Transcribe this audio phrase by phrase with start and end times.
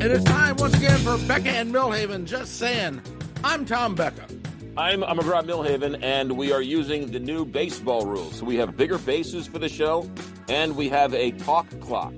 [0.00, 2.24] It is time once again for Becka and Milhaven.
[2.24, 3.02] Just saying,
[3.44, 4.34] I'm Tom Becka.
[4.74, 8.36] I'm, I'm McGraw Milhaven, and we are using the new baseball rules.
[8.36, 10.10] So we have bigger bases for the show,
[10.48, 12.14] and we have a talk clock.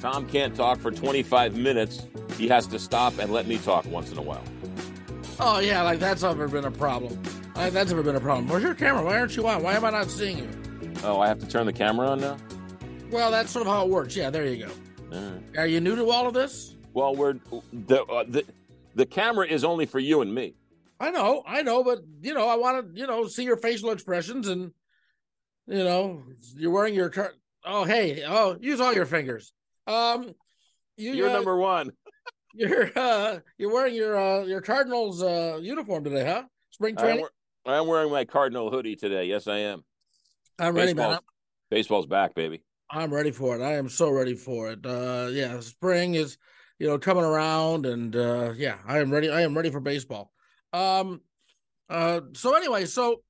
[0.00, 2.06] Tom can't talk for 25 minutes.
[2.36, 4.44] He has to stop and let me talk once in a while.
[5.40, 7.20] Oh yeah, like that's ever been a problem.
[7.56, 8.46] Like that's ever been a problem.
[8.46, 9.02] Where's your camera?
[9.02, 9.64] Why aren't you on?
[9.64, 10.48] Why am I not seeing you?
[11.02, 12.36] Oh, I have to turn the camera on now?
[13.10, 14.14] Well, that's sort of how it works.
[14.14, 14.66] Yeah, there you
[15.10, 15.40] go.
[15.56, 16.76] Are you new to all of this?
[16.94, 17.34] Well, we're
[17.72, 18.44] the, uh, the
[18.94, 20.54] the camera is only for you and me.
[21.00, 23.90] I know, I know, but you know, I want to, you know, see your facial
[23.90, 24.72] expressions and,
[25.66, 26.24] you know,
[26.56, 27.34] you're wearing your car.
[27.64, 29.52] Oh, hey, oh, use all your fingers.
[29.86, 30.34] Um,
[30.96, 31.92] you, You're uh, number one.
[32.54, 36.44] You're uh, you're wearing your uh, your Cardinals uh uniform today, huh?
[36.70, 37.26] Spring I'm, training.
[37.66, 39.26] I'm wearing my Cardinal hoodie today.
[39.26, 39.84] Yes, I am.
[40.58, 41.20] I'm ready, Baseball's, man.
[41.70, 42.64] baseball's back, baby.
[42.90, 43.62] I'm ready for it.
[43.62, 44.84] I am so ready for it.
[44.84, 46.38] Uh, yeah, spring is,
[46.78, 49.30] you know, coming around, and uh, yeah, I am ready.
[49.30, 50.32] I am ready for baseball.
[50.72, 51.20] Um,
[51.88, 53.22] uh, so anyway, so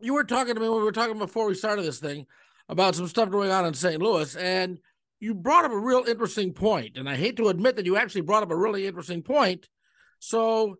[0.00, 2.26] you were talking to me when we were talking before we started this thing
[2.68, 4.00] about some stuff going on in St.
[4.00, 4.78] Louis, and
[5.20, 8.20] you brought up a real interesting point, and I hate to admit that you actually
[8.20, 9.68] brought up a really interesting point.
[10.20, 10.76] So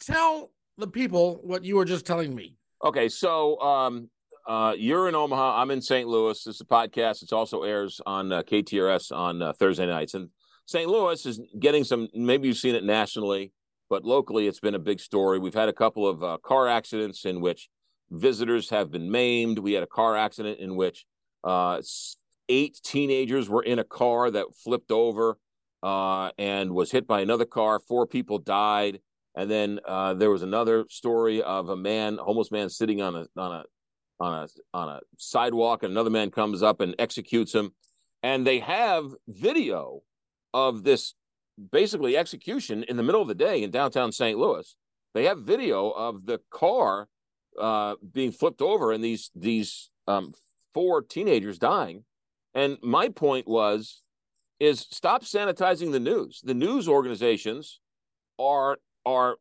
[0.00, 2.56] tell the people what you were just telling me.
[2.84, 4.10] Okay, so um,
[4.46, 5.60] uh, you're in Omaha.
[5.60, 6.08] I'm in St.
[6.08, 6.42] Louis.
[6.42, 7.22] This is a podcast.
[7.22, 10.14] It also airs on uh, KTRS on uh, Thursday nights.
[10.14, 10.30] And
[10.72, 10.88] St.
[10.88, 12.08] Louis is getting some.
[12.14, 13.52] Maybe you've seen it nationally,
[13.90, 15.38] but locally, it's been a big story.
[15.38, 17.68] We've had a couple of uh, car accidents in which
[18.10, 19.58] visitors have been maimed.
[19.58, 21.04] We had a car accident in which
[21.44, 21.82] uh,
[22.48, 25.36] eight teenagers were in a car that flipped over
[25.82, 27.78] uh, and was hit by another car.
[27.78, 29.00] Four people died.
[29.34, 33.26] And then uh, there was another story of a man, homeless man, sitting on a
[33.36, 33.64] on a
[34.20, 37.72] on a on a sidewalk, and another man comes up and executes him.
[38.22, 40.02] And they have video
[40.54, 41.14] of this
[41.70, 44.38] basically execution in the middle of the day in downtown St.
[44.38, 44.76] Louis.
[45.14, 47.08] They have video of the car
[47.60, 50.32] uh, being flipped over and these these um,
[50.72, 52.04] four teenagers dying.
[52.54, 54.02] And my point was,
[54.60, 56.40] is stop sanitizing the news.
[56.44, 57.80] The news organizations
[58.38, 59.36] are are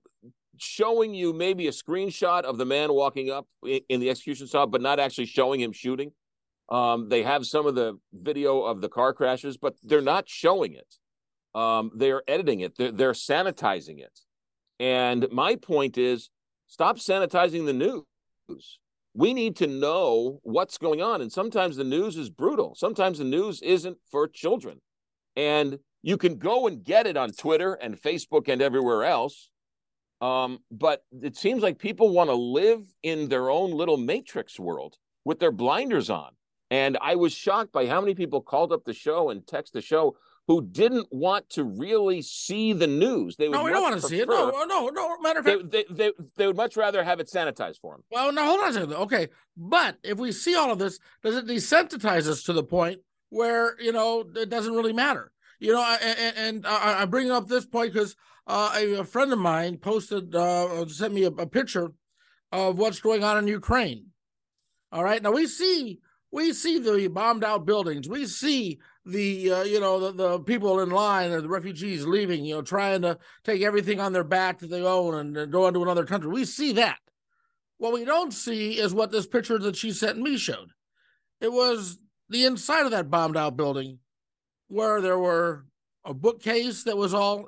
[0.57, 4.81] showing you maybe a screenshot of the man walking up in the execution stop, but
[4.81, 6.11] not actually showing him shooting.
[6.69, 10.73] Um, they have some of the video of the car crashes, but they're not showing
[10.73, 10.95] it.
[11.53, 12.77] Um, they're editing it.
[12.77, 14.19] They're, they're sanitizing it.
[14.79, 16.29] And my point is,
[16.67, 18.79] stop sanitizing the news.
[19.13, 21.21] We need to know what's going on.
[21.21, 22.75] And sometimes the news is brutal.
[22.75, 24.79] Sometimes the news isn't for children.
[25.35, 29.49] And you can go and get it on Twitter and Facebook and everywhere else.
[30.21, 34.97] Um, but it seems like people want to live in their own little matrix world
[35.25, 36.31] with their blinders on.
[36.69, 39.81] And I was shocked by how many people called up the show and text the
[39.81, 40.15] show
[40.47, 43.35] who didn't want to really see the news.
[43.37, 44.27] They would No, we don't want to see it.
[44.27, 45.17] No, no, no.
[45.19, 48.03] Matter of fact, They, they, they, they would much rather have it sanitized for them.
[48.11, 48.93] Well, now hold on a second.
[48.93, 52.99] Okay, but if we see all of this, does it desensitize us to the point
[53.29, 55.31] where you know it doesn't really matter?
[55.59, 58.15] You know, I- and, and I, I bring up this point because
[58.47, 61.91] uh, a, a friend of mine posted, uh, sent me a, a picture
[62.51, 64.07] of what's going on in Ukraine.
[64.91, 65.99] All right, now we see
[66.31, 68.09] we see the bombed out buildings.
[68.09, 72.45] We see the uh, you know the, the people in line or the refugees leaving.
[72.45, 75.67] You know, trying to take everything on their back that they own and uh, go
[75.67, 76.29] into another country.
[76.29, 76.99] We see that.
[77.77, 80.69] What we don't see is what this picture that she sent me showed.
[81.39, 81.97] It was
[82.29, 83.99] the inside of that bombed out building
[84.67, 85.65] where there were
[86.05, 87.47] a bookcase that was all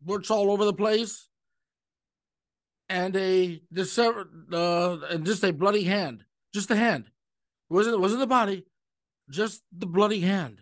[0.00, 1.28] books all over the place
[2.88, 3.60] and a
[4.52, 6.24] uh, and just a bloody hand,
[6.54, 7.06] just the hand.
[7.06, 8.64] It wasn't it wasn't the body,
[9.28, 10.61] just the bloody hand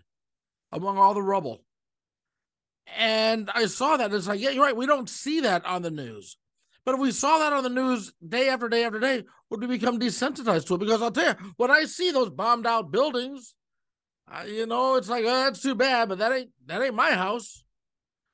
[0.73, 1.63] among all the rubble.
[2.97, 4.13] And I saw that.
[4.13, 4.77] It's like, yeah, you're right.
[4.77, 6.37] We don't see that on the news.
[6.85, 9.67] But if we saw that on the news day after day after day, would we
[9.67, 10.79] become desensitized to it?
[10.79, 13.55] Because I'll tell you, when I see those bombed out buildings,
[14.33, 17.13] uh, you know, it's like, oh, that's too bad, but that ain't that ain't my
[17.13, 17.65] house.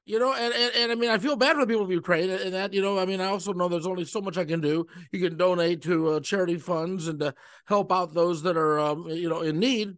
[0.04, 2.30] You know, and, and, and I mean, I feel bad for the people of Ukraine,
[2.30, 4.60] and that you know, I mean, I also know there's only so much I can
[4.60, 4.86] do.
[5.10, 7.34] You can donate to uh, charity funds and to
[7.64, 9.94] help out those that are, um, you know, in need.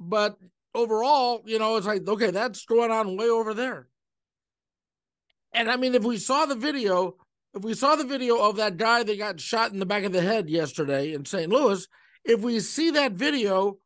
[0.00, 0.38] But
[0.74, 3.88] overall, you know, it's like, okay, that's going on way over there.
[5.52, 7.16] And I mean, if we saw the video,
[7.54, 10.12] if we saw the video of that guy that got shot in the back of
[10.12, 11.50] the head yesterday in St.
[11.50, 11.86] Louis,
[12.24, 13.78] if we see that video,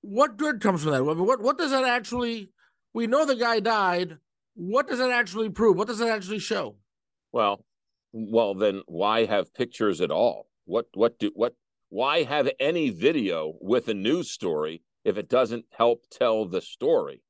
[0.00, 1.04] what good comes from that?
[1.04, 2.50] What what does that actually?
[2.92, 4.16] We know the guy died.
[4.54, 5.76] What does that actually prove?
[5.76, 6.76] What does that actually show?
[7.32, 7.64] Well,
[8.12, 10.48] well, then why have pictures at all?
[10.64, 11.54] What what do what
[11.90, 17.22] why have any video with a news story if it doesn't help tell the story?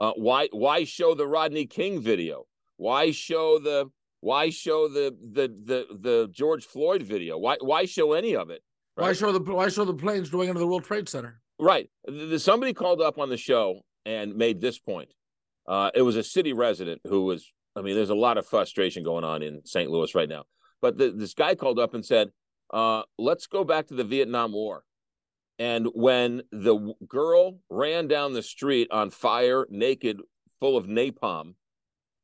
[0.00, 2.46] Uh, why why show the Rodney King video?
[2.76, 3.90] Why show the
[4.20, 7.38] why show the the the the George Floyd video?
[7.38, 8.62] Why why show any of it?
[8.96, 9.06] Right?
[9.06, 11.40] Why show the why show the planes going into the World Trade Center?
[11.58, 11.88] Right.
[12.36, 15.08] Somebody called up on the show and made this point.
[15.66, 17.52] Uh, it was a city resident who was.
[17.74, 19.90] I mean, there's a lot of frustration going on in St.
[19.90, 20.44] Louis right now.
[20.80, 22.30] But the, this guy called up and said,
[22.72, 24.84] uh, "Let's go back to the Vietnam War."
[25.58, 30.20] And when the girl ran down the street on fire, naked,
[30.60, 31.54] full of napalm,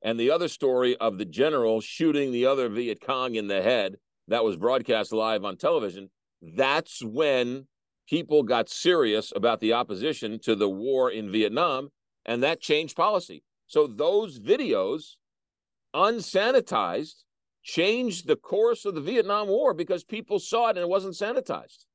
[0.02, 3.96] and the other story of the general shooting the other Viet Cong in the head
[4.29, 6.11] that was broadcast live on television,
[6.43, 7.67] that's when
[8.08, 11.88] people got serious about the opposition to the war in Vietnam,
[12.26, 13.43] and that changed policy.
[13.67, 15.17] So those videos,
[15.94, 17.25] unsanitized,
[17.62, 21.87] changed the course of the Vietnam War because people saw it and it wasn't sanitized.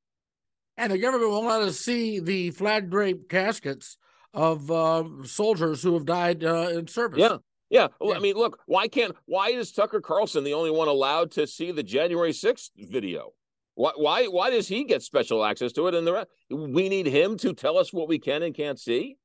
[0.78, 3.98] And the government won't let us see the flag draped caskets
[4.34, 7.20] of uh, soldiers who have died uh, in service.
[7.20, 7.38] Yeah.
[7.70, 7.88] Yeah.
[8.00, 8.18] Well, yeah.
[8.18, 11.72] I mean, look, why can't, why is Tucker Carlson the only one allowed to see
[11.72, 13.34] the January 6th video?
[13.74, 15.96] Why, why, why does he get special access to it?
[15.96, 19.18] And the rest, we need him to tell us what we can and can't see.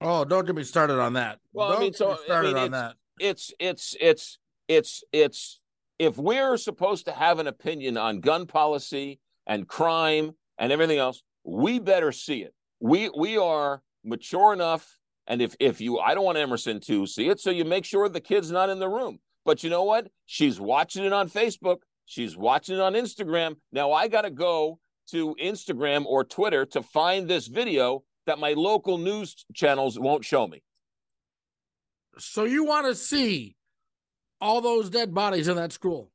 [0.00, 1.38] Oh, don't get me started on that.
[1.52, 2.94] Well, don't I mean, so started I mean, on that.
[3.18, 4.38] It's, it's, it's,
[4.68, 5.60] it's, it's,
[5.98, 11.22] if we're supposed to have an opinion on gun policy and crime and everything else,
[11.44, 12.54] we better see it.
[12.80, 14.98] We, we are mature enough.
[15.26, 17.40] And if, if you, I don't want Emerson to see it.
[17.40, 19.18] So you make sure the kid's not in the room.
[19.44, 20.08] But you know what?
[20.24, 21.78] She's watching it on Facebook.
[22.04, 23.56] She's watching it on Instagram.
[23.72, 24.78] Now I got to go
[25.10, 30.46] to Instagram or Twitter to find this video that my local news channels won't show
[30.46, 30.62] me.
[32.18, 33.56] So you want to see
[34.40, 36.10] all those dead bodies in that school?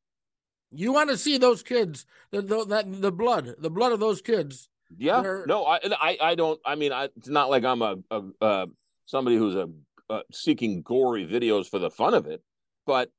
[0.71, 4.21] You want to see those kids, the, the, that, the blood, the blood of those
[4.21, 4.69] kids.
[4.97, 5.43] Yeah.
[5.45, 6.59] No, I, I, I don't.
[6.65, 8.65] I mean, I, it's not like I'm a, a uh,
[9.05, 9.69] somebody who's a
[10.09, 12.41] uh, seeking gory videos for the fun of it,
[12.85, 13.09] but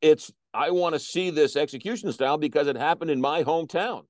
[0.00, 0.32] it's.
[0.52, 4.04] I want to see this execution style because it happened in my hometown,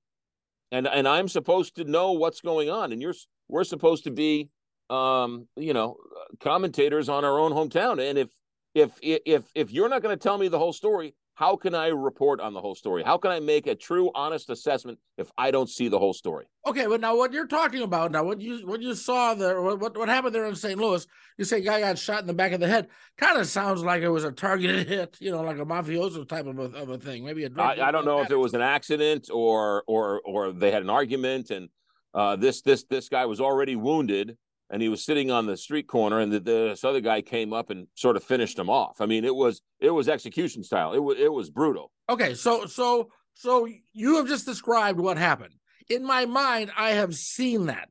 [0.71, 3.15] and and I'm supposed to know what's going on, and you're
[3.49, 4.49] we're supposed to be,
[4.89, 5.97] um, you know,
[6.39, 8.29] commentators on our own hometown, and if
[8.73, 11.89] if if if you're not going to tell me the whole story, how can I
[11.89, 13.03] report on the whole story?
[13.03, 16.47] How can I make a true, honest assessment if I don't see the whole story?
[16.65, 19.95] Okay, but now what you're talking about now, what you what you saw there, what
[19.95, 20.79] what happened there in St.
[20.79, 21.05] Louis?
[21.37, 22.87] You say guy got shot in the back of the head.
[23.19, 26.47] Kind of sounds like it was a targeted hit, you know, like a mafioso type
[26.47, 27.23] of a, of a thing.
[27.23, 27.51] Maybe a.
[27.55, 30.89] I, I don't know if it was an accident or or or they had an
[30.89, 31.69] argument, and
[32.15, 34.37] uh, this this this guy was already wounded
[34.69, 37.69] and he was sitting on the street corner and the, this other guy came up
[37.69, 39.01] and sort of finished him off.
[39.01, 40.93] I mean it was it was execution style.
[40.93, 41.91] It was it was brutal.
[42.09, 45.53] Okay so so so you have just described what happened.
[45.89, 47.89] In my mind i have seen that.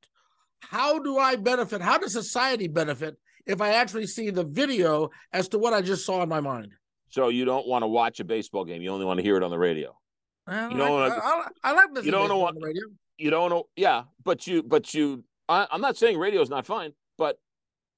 [0.60, 5.48] How do i benefit how does society benefit if i actually see the video as
[5.48, 6.72] to what i just saw in my mind?
[7.08, 8.82] So you don't want to watch a baseball game.
[8.82, 9.96] You only want to hear it on the radio.
[10.46, 12.82] Well, you don't I, I, I, like this you don't know what radio.
[13.16, 16.66] you don't know yeah but you but you I, am not saying radio is not
[16.66, 17.38] fine, but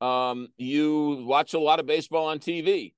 [0.01, 2.95] um, you watch a lot of baseball on TV.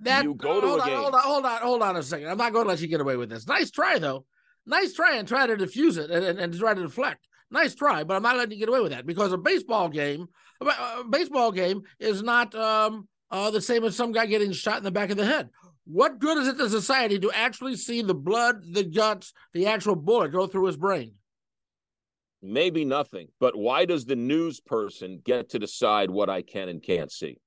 [0.00, 0.98] That you go to hold a on, game.
[0.98, 2.28] Hold on, hold on, hold on a second.
[2.28, 3.46] I'm not going to let you get away with this.
[3.48, 4.24] Nice try, though.
[4.64, 7.26] Nice try, and try to diffuse it and, and, and try to deflect.
[7.50, 10.28] Nice try, but I'm not letting you get away with that because a baseball game,
[10.60, 14.84] a baseball game is not um, uh, the same as some guy getting shot in
[14.84, 15.48] the back of the head.
[15.84, 19.96] What good is it to society to actually see the blood, the guts, the actual
[19.96, 21.14] bullet go through his brain?
[22.42, 23.28] Maybe nothing.
[23.40, 27.38] But why does the news person get to decide what I can and can't see?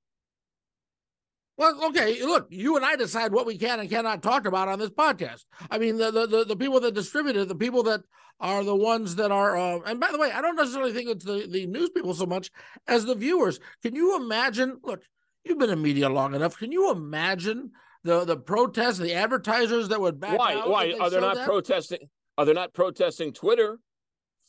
[1.58, 4.78] Well, okay, look, you and I decide what we can and cannot talk about on
[4.78, 5.44] this podcast.
[5.70, 8.00] I mean, the the, the, people that distribute it, the people that
[8.40, 11.24] are the ones that are, uh, and by the way, I don't necessarily think it's
[11.24, 12.50] the, the news people so much
[12.88, 13.60] as the viewers.
[13.82, 14.78] Can you imagine?
[14.82, 15.02] Look,
[15.44, 16.56] you've been in media long enough.
[16.56, 17.70] Can you imagine
[18.02, 20.56] the the protests, the advertisers that would back why?
[20.66, 21.46] Why are they not that?
[21.46, 22.08] protesting?
[22.38, 23.78] Are they not protesting Twitter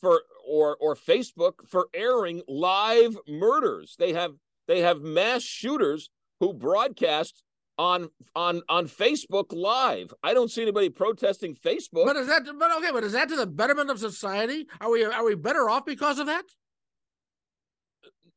[0.00, 3.96] for or or Facebook for airing live murders.
[3.98, 4.32] They have
[4.66, 6.10] they have mass shooters
[6.40, 7.42] who broadcast
[7.78, 10.12] on on on Facebook live.
[10.22, 12.06] I don't see anybody protesting Facebook.
[12.06, 14.66] But is that but okay, but is that to the betterment of society?
[14.80, 16.44] Are we are we better off because of that?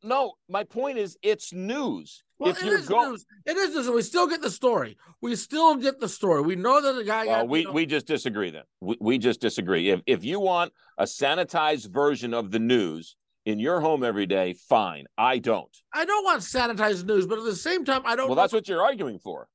[0.03, 2.23] No, my point is it's news.
[2.39, 3.25] Well, if it is go- news.
[3.45, 3.89] It is news.
[3.89, 4.97] We still get the story.
[5.21, 6.41] We still get the story.
[6.41, 7.25] We know that the guy.
[7.25, 8.51] Well, got, we you know- we just disagree.
[8.51, 9.89] Then we, we just disagree.
[9.89, 14.53] If if you want a sanitized version of the news in your home every day,
[14.53, 15.05] fine.
[15.17, 15.75] I don't.
[15.93, 18.27] I don't want sanitized news, but at the same time, I don't.
[18.27, 19.47] Well, that's what you're arguing for.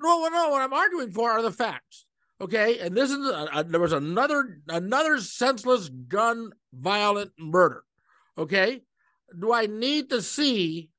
[0.00, 0.48] No, no.
[0.50, 2.04] What I'm arguing for are the facts.
[2.40, 7.84] Okay, and this is a, a, there was another another senseless gun violent murder.
[8.36, 8.82] Okay,
[9.38, 10.90] do I need to see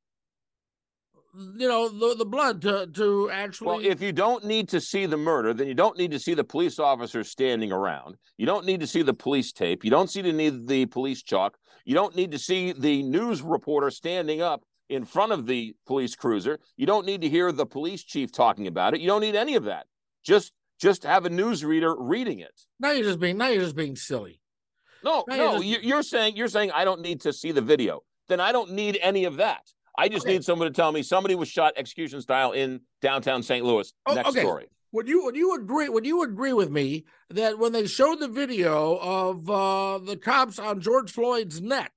[1.58, 5.05] you know the, the blood to to actually well if you don't need to see
[5.05, 8.15] the murder then you don't need to see the police officers standing around.
[8.38, 9.84] You don't need to see the police tape.
[9.84, 11.58] You don't see the need the police chalk.
[11.84, 16.15] You don't need to see the news reporter standing up in front of the police
[16.15, 16.60] cruiser.
[16.77, 19.01] You don't need to hear the police chief talking about it.
[19.01, 19.88] You don't need any of that.
[20.24, 22.62] Just just have a newsreader reading it.
[22.79, 24.39] Now you're just being now you're just being silly.
[25.03, 25.88] No now no you're, just...
[25.88, 28.98] you're saying you're saying i don't need to see the video then i don't need
[29.01, 29.62] any of that
[29.98, 30.34] I just okay.
[30.34, 33.65] need someone to tell me somebody was shot execution style in downtown St.
[33.65, 33.94] Louis.
[34.05, 34.41] Oh, Next okay.
[34.41, 34.67] story.
[34.91, 38.29] Would you would you agree would you agree with me that when they showed the
[38.29, 41.91] video of uh, the cops on George Floyd's neck,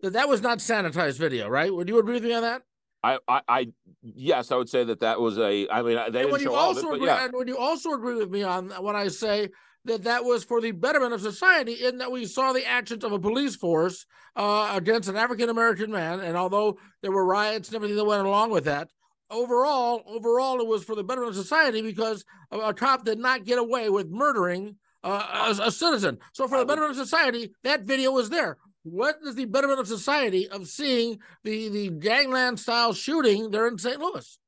[0.00, 1.72] that that was not sanitized video, right?
[1.72, 2.62] Would you agree with me on that?
[3.04, 3.66] I, I, I
[4.02, 5.68] yes, I would say that that was a.
[5.68, 7.26] I mean, they and didn't show all of it, agree, yeah.
[7.26, 9.50] And would you also agree with me on when I say
[9.86, 13.12] that that was for the betterment of society in that we saw the actions of
[13.12, 16.20] a police force uh, against an African American man.
[16.20, 18.90] And although there were riots and everything that went along with that,
[19.30, 23.44] overall, overall, it was for the betterment of society because a, a cop did not
[23.44, 26.18] get away with murdering uh, a, a, citizen.
[26.32, 28.58] So for the betterment of society, that video was there.
[28.82, 33.78] What is the betterment of society of seeing the the gangland style shooting there in
[33.78, 33.98] St.
[33.98, 34.38] Louis?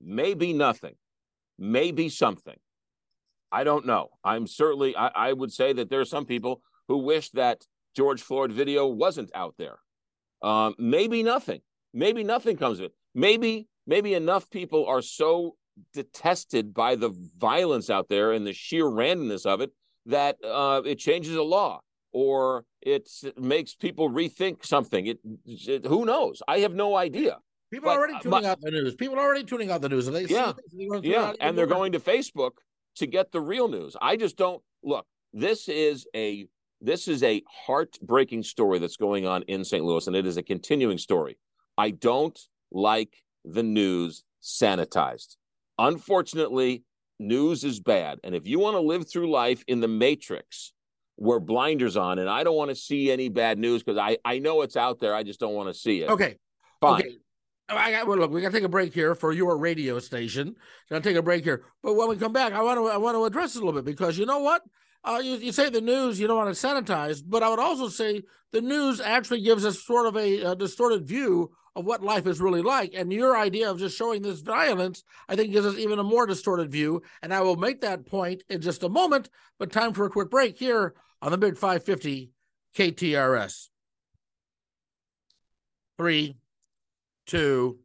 [0.00, 0.94] Maybe nothing,
[1.58, 2.56] maybe something.
[3.52, 4.08] I don't know.
[4.24, 8.22] I'm certainly, I, I would say that there are some people who wish that George
[8.22, 9.78] Floyd video wasn't out there.
[10.42, 11.60] Um, maybe nothing.
[11.92, 12.92] Maybe nothing comes of it.
[13.14, 15.56] Maybe, maybe enough people are so
[15.92, 19.70] detested by the violence out there and the sheer randomness of it
[20.06, 21.80] that uh, it changes a law
[22.12, 25.06] or it makes people rethink something.
[25.06, 26.42] It, it, who knows?
[26.48, 27.38] I have no idea.
[27.70, 28.94] People but, are already tuning out the news.
[28.94, 30.06] People are already tuning out the news.
[30.06, 30.52] They yeah,
[31.02, 32.52] yeah, and they're going to Facebook
[32.96, 33.96] to get the real news.
[34.00, 35.06] I just don't look.
[35.32, 36.46] This is a
[36.80, 39.84] this is a heartbreaking story that's going on in St.
[39.84, 41.38] Louis, and it is a continuing story.
[41.78, 42.38] I don't
[42.72, 45.36] like the news sanitized.
[45.78, 46.82] Unfortunately,
[47.20, 48.18] news is bad.
[48.24, 50.72] And if you want to live through life in the matrix,
[51.16, 54.40] where blinders on, and I don't want to see any bad news because I, I
[54.40, 55.14] know it's out there.
[55.14, 56.10] I just don't want to see it.
[56.10, 56.36] Okay.
[56.80, 57.00] Fine.
[57.00, 57.16] Okay.
[57.76, 58.30] I got well, look.
[58.30, 60.56] We got to take a break here for your radio station.
[60.90, 62.96] Got to take a break here, but when we come back, I want to I
[62.96, 64.62] want to address it a little bit because you know what?
[65.04, 67.88] Uh, you, you say the news you don't want to sanitize, but I would also
[67.88, 72.26] say the news actually gives us sort of a, a distorted view of what life
[72.26, 72.92] is really like.
[72.94, 76.26] And your idea of just showing this violence, I think, gives us even a more
[76.26, 77.02] distorted view.
[77.22, 79.30] And I will make that point in just a moment.
[79.58, 82.30] But time for a quick break here on the Big 550
[82.76, 83.68] KTRS.
[85.98, 86.36] Three,
[87.26, 87.78] two.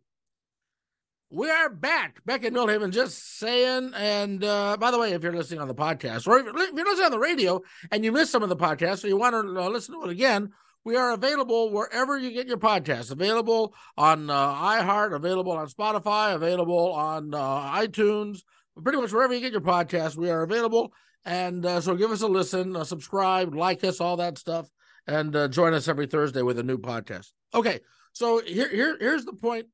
[1.30, 2.24] We are back.
[2.26, 3.92] back Becky Milhaven just saying.
[3.96, 7.06] And uh, by the way, if you're listening on the podcast or if you're listening
[7.06, 9.68] on the radio and you missed some of the podcast or you want to uh,
[9.68, 10.52] listen to it again,
[10.86, 13.12] we are available wherever you get your podcasts.
[13.12, 18.44] Available on uh, iHeart, available on Spotify, available on uh, iTunes,
[18.82, 20.16] pretty much wherever you get your podcast.
[20.16, 20.94] We are available.
[21.26, 24.70] And uh, so give us a listen, uh, subscribe, like us, all that stuff,
[25.08, 27.34] and join us every Thursday with a new podcast.
[27.54, 27.82] Okay.
[28.18, 29.68] So here, here, here's the point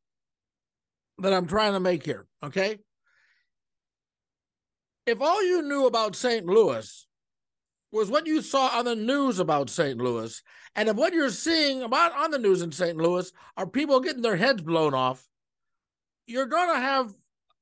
[1.19, 2.27] that I'm trying to make here.
[2.43, 2.77] Okay.
[5.05, 6.45] If all you knew about St.
[6.45, 7.07] Louis
[7.93, 9.97] was what you saw on the news about St.
[9.97, 10.43] Louis,
[10.75, 12.97] and if what you're seeing about on the news in St.
[12.97, 15.25] Louis are people getting their heads blown off,
[16.27, 17.13] you're going to have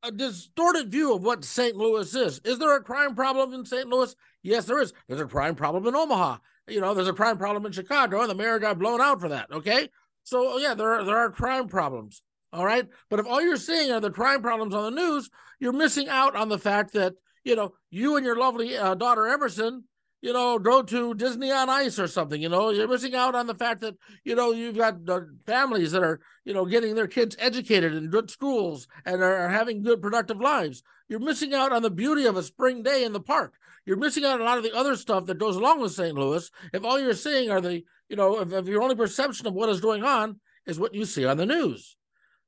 [0.02, 1.76] a distorted view of what St.
[1.76, 2.42] Louis is.
[2.44, 3.88] Is there a crime problem in St.
[3.88, 4.16] Louis?
[4.42, 4.94] Yes, there is.
[5.08, 6.38] There's a crime problem in Omaha.
[6.68, 9.30] You know, there's a crime problem in Chicago, and the mayor got blown out for
[9.30, 9.52] that.
[9.52, 9.88] Okay.
[10.24, 12.22] So yeah, there are there are crime problems.
[12.54, 12.88] All right.
[13.10, 16.36] But if all you're seeing are the crime problems on the news, you're missing out
[16.36, 17.14] on the fact that,
[17.44, 19.86] you know, you and your lovely uh, daughter Emerson,
[20.22, 22.42] you know, go to Disney on Ice or something.
[22.42, 25.94] You know, you're missing out on the fact that, you know, you've got uh, families
[25.94, 29.82] that are, you know, getting their kids educated in good schools and are, are having
[29.82, 30.84] good, productive lives.
[31.08, 33.54] You're missing out on the beauty of a spring day in the park.
[33.86, 36.16] You're missing out on a lot of the other stuff that goes along with St.
[36.16, 36.52] Louis.
[36.72, 39.70] If all you're seeing are the, you know, if, if your only perception of what
[39.70, 41.96] is going on is what you see on the news.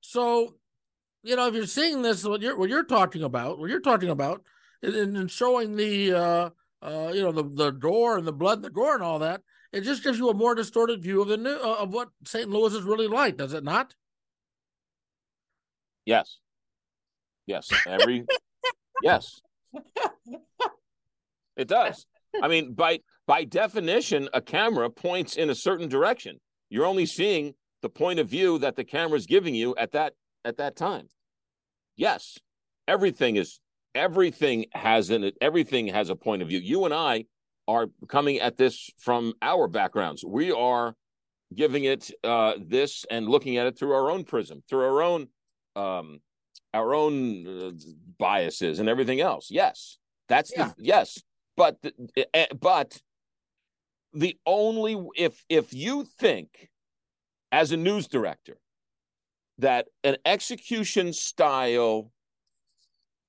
[0.02, 0.56] So,
[1.24, 4.10] you know, if you're seeing this, what you're what you're talking about, what you're talking
[4.10, 4.44] about,
[4.82, 6.50] and, showing the, uh,
[6.82, 9.40] uh, you know, the the gore and the blood, and the gore, and all that,
[9.72, 12.50] it just gives you a more distorted view of the new uh, of what St.
[12.50, 13.96] Louis is really like, does it not?
[16.06, 16.40] Yes.
[17.46, 17.70] Yes.
[17.88, 18.26] Every.
[19.02, 19.42] yes.
[21.56, 22.06] It does.
[22.42, 26.40] I mean, by by definition, a camera points in a certain direction.
[26.70, 30.14] You're only seeing the point of view that the camera is giving you at that
[30.46, 31.08] at that time.
[31.96, 32.38] Yes,
[32.88, 33.60] everything is
[33.96, 35.38] everything has in it.
[35.42, 36.60] Everything has a point of view.
[36.60, 37.26] You and I
[37.68, 40.24] are coming at this from our backgrounds.
[40.26, 40.96] We are
[41.56, 45.28] giving it uh, this and looking at it through our own prism, through our own
[45.76, 46.20] um,
[46.74, 47.72] our own uh,
[48.18, 49.50] biases and everything else.
[49.52, 50.72] Yes, that's Yeah.
[50.78, 51.22] the yes,
[51.56, 51.78] but
[52.34, 53.00] eh, but
[54.14, 56.70] the only if if you think
[57.52, 58.58] as a news director
[59.60, 62.12] that an execution style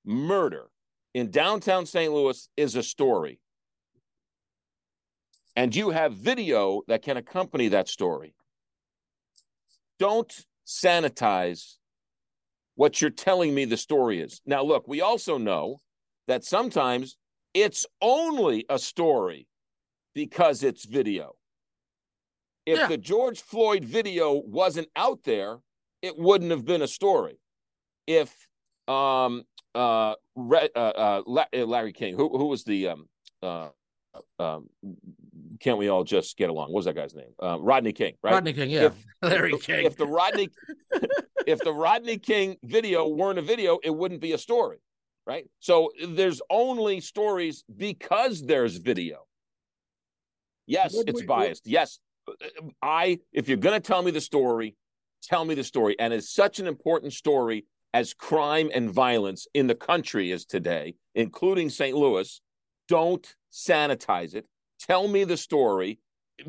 [0.03, 0.67] murder
[1.13, 2.11] in downtown St.
[2.11, 3.39] Louis is a story
[5.55, 8.35] and you have video that can accompany that story
[9.99, 11.75] don't sanitize
[12.75, 14.41] what you're telling me the story is.
[14.45, 15.81] Now, look, we also know
[16.27, 17.17] that sometimes
[17.53, 19.47] it's only a story
[20.15, 21.35] because it's video.
[22.65, 22.87] If Yeah.
[22.87, 25.59] the George Floyd video wasn't out there,
[26.01, 27.39] it wouldn't have been a story.
[28.07, 28.33] If
[28.87, 29.43] um
[29.75, 33.09] uh, Re- uh, uh uh, Larry King, who who was the um
[33.43, 33.69] uh
[34.39, 34.69] um
[35.59, 36.67] can't we all just get along?
[36.71, 37.33] What was that guy's name?
[37.41, 38.33] Uh, Rodney King, right?
[38.33, 39.85] Rodney King, yeah, If- Larry if, King.
[39.85, 40.49] If the Rodney,
[41.47, 44.77] if the Rodney King video weren't a video, it wouldn't be a story,
[45.27, 45.45] right?
[45.59, 49.25] So there's only stories because there's video.
[50.67, 51.67] Yes, it's biased.
[51.67, 51.99] Yes,
[52.81, 53.19] I.
[53.31, 54.75] If you're going to tell me the story,
[55.23, 59.67] tell me the story, and it's such an important story as crime and violence in
[59.67, 61.95] the country is today, including St.
[61.95, 62.41] Louis.
[62.87, 64.45] Don't sanitize it.
[64.79, 65.99] Tell me the story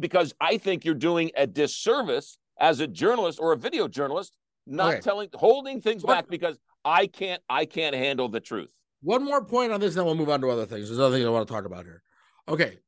[0.01, 4.95] because I think you're doing a disservice as a journalist or a video journalist, not
[4.95, 5.01] Okay.
[5.03, 8.71] telling, holding things What- back because I can't, I can't handle the truth.
[9.03, 10.89] One more point on this, then we'll move on to other things.
[10.89, 12.03] There's other things I want to talk about here.
[12.49, 12.79] Okay.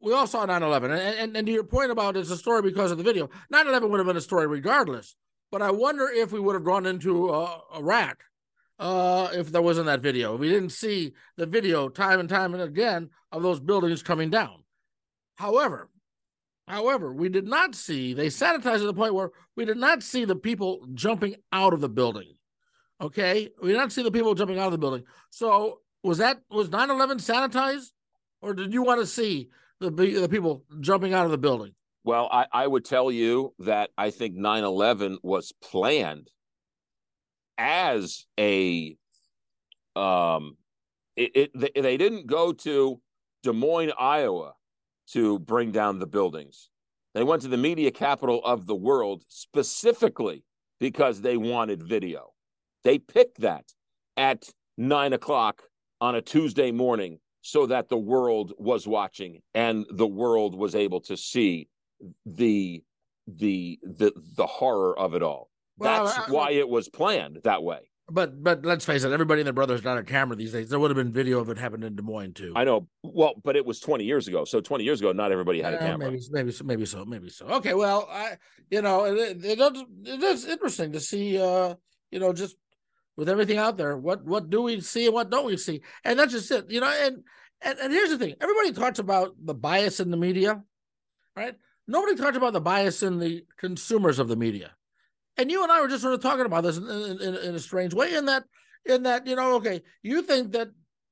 [0.00, 0.90] We all saw 9 11.
[0.90, 3.66] And, and, and to your point about it's a story because of the video, 9
[3.66, 5.14] 11 would have been a story regardless.
[5.50, 8.22] But I wonder if we would have gone into uh, Iraq
[8.78, 10.36] uh, if there wasn't that video.
[10.36, 14.62] We didn't see the video time and time and again of those buildings coming down.
[15.36, 15.90] However,
[16.68, 20.24] however, we did not see, they sanitized to the point where we did not see
[20.24, 22.34] the people jumping out of the building.
[23.00, 23.48] Okay.
[23.62, 25.04] We did not see the people jumping out of the building.
[25.30, 27.90] So was that was 9-11 sanitized?
[28.42, 31.72] Or did you want to see the the people jumping out of the building?
[32.04, 36.30] Well, I, I would tell you that I think 9 11 was planned
[37.58, 38.96] as a,
[39.94, 40.56] um,
[41.14, 43.00] it, it they, they didn't go to
[43.42, 44.54] Des Moines, Iowa
[45.12, 46.70] to bring down the buildings.
[47.14, 50.44] They went to the media capital of the world specifically
[50.78, 52.30] because they wanted video.
[52.84, 53.66] They picked that
[54.16, 55.64] at nine o'clock
[56.00, 61.00] on a Tuesday morning so that the world was watching and the world was able
[61.02, 61.68] to see
[62.26, 62.82] the
[63.26, 65.50] the the the horror of it all.
[65.78, 67.80] Well, That's I- why it was planned that way.
[68.12, 70.68] But but let's face it, everybody and their brother's got a camera these days.
[70.68, 72.52] There would have been video of it happening in Des Moines too.
[72.56, 72.88] I know.
[73.04, 74.44] Well, but it was 20 years ago.
[74.44, 76.10] So 20 years ago, not everybody had a camera.
[76.10, 77.46] Maybe, maybe, so, maybe so, maybe so.
[77.46, 78.36] Okay, well, I,
[78.68, 81.76] you know, it, it, does- it is interesting to see, uh,
[82.10, 82.56] you know, just
[83.20, 86.18] with everything out there, what what do we see and what don't we see, and
[86.18, 86.88] that's just it, you know.
[86.88, 87.22] And
[87.60, 90.62] and and here's the thing: everybody talks about the bias in the media,
[91.36, 91.54] right?
[91.86, 94.70] Nobody talks about the bias in the consumers of the media.
[95.36, 97.58] And you and I were just sort of talking about this in, in, in, a
[97.58, 98.44] strange way, in that
[98.86, 100.70] in that you know, okay, you think that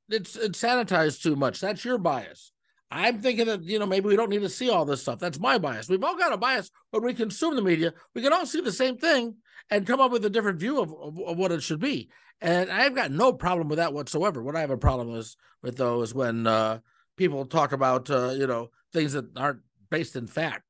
[0.09, 1.61] it's it's sanitized too much.
[1.61, 2.53] That's your bias.
[2.91, 5.19] I'm thinking that you know maybe we don't need to see all this stuff.
[5.19, 5.91] That's my bias.
[5.91, 7.93] We've all got a bias when we consume the media.
[8.15, 9.35] We can all see the same thing
[9.71, 12.09] and come up with a different view of, of, of what it should be.
[12.41, 14.43] And I've got no problem with that whatsoever.
[14.43, 16.79] What I have a problem is with though is when uh,
[17.17, 20.65] people talk about uh, you know things that aren't based in fact.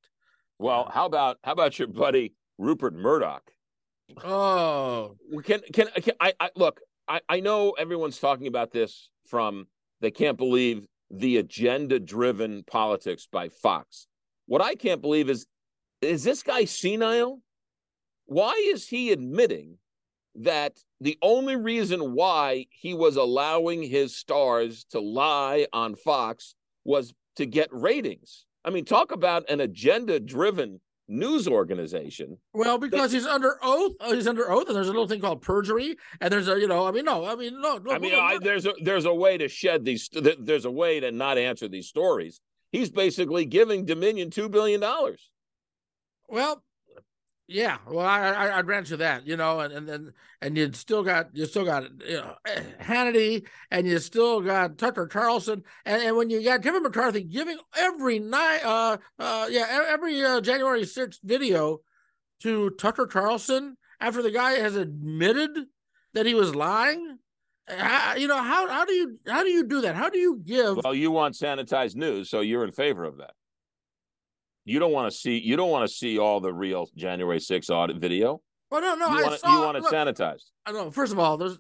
[0.59, 3.51] Well, how about how about your buddy Rupert Murdoch?
[4.25, 6.81] Oh, Can can, can I, I look?
[7.07, 9.67] I, I know everyone's talking about this from
[10.01, 14.07] they can't believe the agenda driven politics by Fox.
[14.47, 15.47] What I can't believe is
[16.01, 17.41] is this guy senile?
[18.29, 19.79] Why is he admitting
[20.35, 27.15] that the only reason why he was allowing his stars to lie on Fox was
[27.37, 28.45] to get ratings?
[28.67, 32.37] I mean, talk about an agenda driven news organization.
[32.53, 33.93] well, because he's under oath.
[33.99, 35.97] uh, He's under oath, and there's a little thing called perjury.
[36.21, 37.79] And there's a you know, I mean, no, I mean, no.
[37.79, 40.11] no I mean, I, there's a there's a way to shed these.
[40.13, 42.43] There's a way to not answer these stories.
[42.73, 45.31] He's basically giving Dominion two billion dollars.
[46.29, 46.63] Well,
[47.49, 47.79] yeah.
[47.87, 51.03] Well, I, I I'd grant you that, you know, and and then and you still
[51.03, 52.35] got you still got you know,
[52.81, 57.59] Hannity, and you still got Tucker Carlson, and, and when you got Kevin McCarthy giving
[57.77, 61.81] every night, uh, uh, yeah, every uh, January sixth video
[62.43, 65.51] to Tucker Carlson after the guy has admitted
[66.13, 67.19] that he was lying.
[67.67, 69.97] How, you know how how do you how do you do that?
[69.97, 70.81] How do you give?
[70.85, 73.33] Well, you want sanitized news, so you're in favor of that.
[74.69, 77.71] You don't want to see you don't want to see all the real January 6th
[77.71, 78.43] audit video.
[78.71, 79.53] Well, no, no, you I want saw.
[79.53, 80.45] you want it look, sanitized.
[80.67, 80.91] I know.
[80.91, 81.59] First of all, there's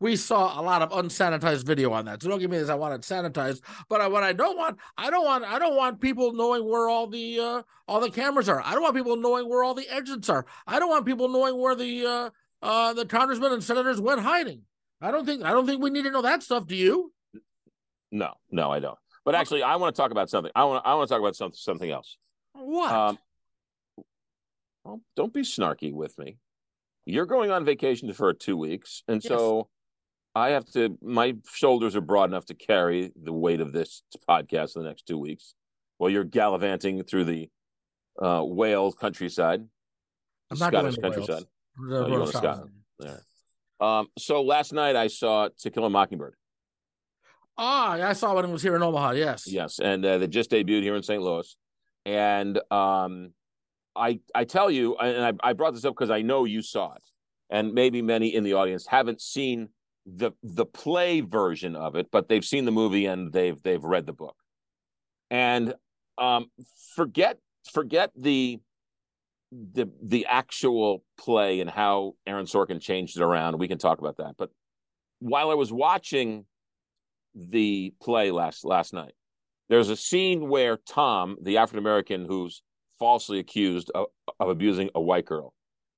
[0.00, 2.22] we saw a lot of unsanitized video on that.
[2.22, 2.68] So don't give me this.
[2.68, 3.62] I want it sanitized.
[3.88, 6.90] But I, what I don't want, I don't want, I don't want people knowing where
[6.90, 8.60] all the uh, all the cameras are.
[8.62, 10.44] I don't want people knowing where all the exits are.
[10.66, 14.60] I don't want people knowing where the uh, uh, the congressmen and senators went hiding.
[15.00, 16.66] I don't think I don't think we need to know that stuff.
[16.66, 17.14] Do you?
[18.10, 18.98] No, no, I don't.
[19.24, 20.52] But actually, I want to talk about something.
[20.54, 22.18] I want I want to talk about something something else.
[22.54, 22.92] What?
[22.92, 23.18] Um,
[24.84, 26.38] well, don't be snarky with me.
[27.06, 29.28] You're going on vacation for two weeks, and Yes.
[29.28, 29.68] so
[30.34, 30.96] I have to.
[31.02, 35.06] My shoulders are broad enough to carry the weight of this podcast in the next
[35.06, 35.54] two weeks,
[35.98, 37.50] while you're gallivanting through the
[38.22, 39.66] uh, Wales countryside,
[40.50, 41.16] I'm Scottish Wales.
[41.16, 41.44] countryside.
[41.78, 42.70] I'm Oh, gonna you go to to Scotland.
[43.00, 43.22] Scotland.
[43.80, 46.34] Um, so last night I saw To Kill a Mockingbird.
[47.58, 49.12] Ah, I saw when it was here in Omaha.
[49.12, 49.46] Yes.
[49.46, 51.20] Yes, and uh, they just debuted here in St.
[51.22, 51.56] Louis,
[52.04, 53.32] and um,
[53.94, 56.94] I I tell you, and I, I brought this up because I know you saw
[56.94, 57.04] it,
[57.50, 59.68] and maybe many in the audience haven't seen
[60.06, 64.06] the the play version of it, but they've seen the movie and they've they've read
[64.06, 64.36] the book,
[65.30, 65.74] and
[66.18, 66.46] um,
[66.94, 67.38] forget
[67.72, 68.60] forget the
[69.52, 73.58] the the actual play and how Aaron Sorkin changed it around.
[73.58, 74.50] We can talk about that, but
[75.18, 76.46] while I was watching
[77.34, 79.12] the play last last night.
[79.68, 82.62] There's a scene where Tom, the African American who's
[82.98, 84.06] falsely accused of,
[84.38, 85.54] of abusing a white girl,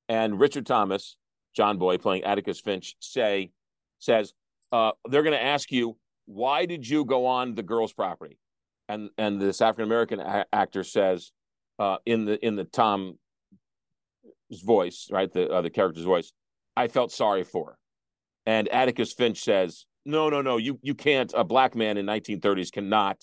[0.09, 1.17] and Richard Thomas,
[1.55, 3.51] John Boy playing Atticus Finch, say
[3.99, 4.33] says
[4.73, 5.97] uh, they're going to ask you
[6.27, 8.39] why did you go on the girl's property,
[8.89, 11.33] and and this African American a- actor says
[11.79, 13.17] uh, in the in the Tom's
[14.53, 16.33] voice, right, the uh, the character's voice,
[16.77, 17.79] I felt sorry for her.
[18.47, 20.57] And Atticus Finch says, "No, no, no.
[20.57, 21.33] You you can't.
[21.37, 23.19] A black man in 1930s cannot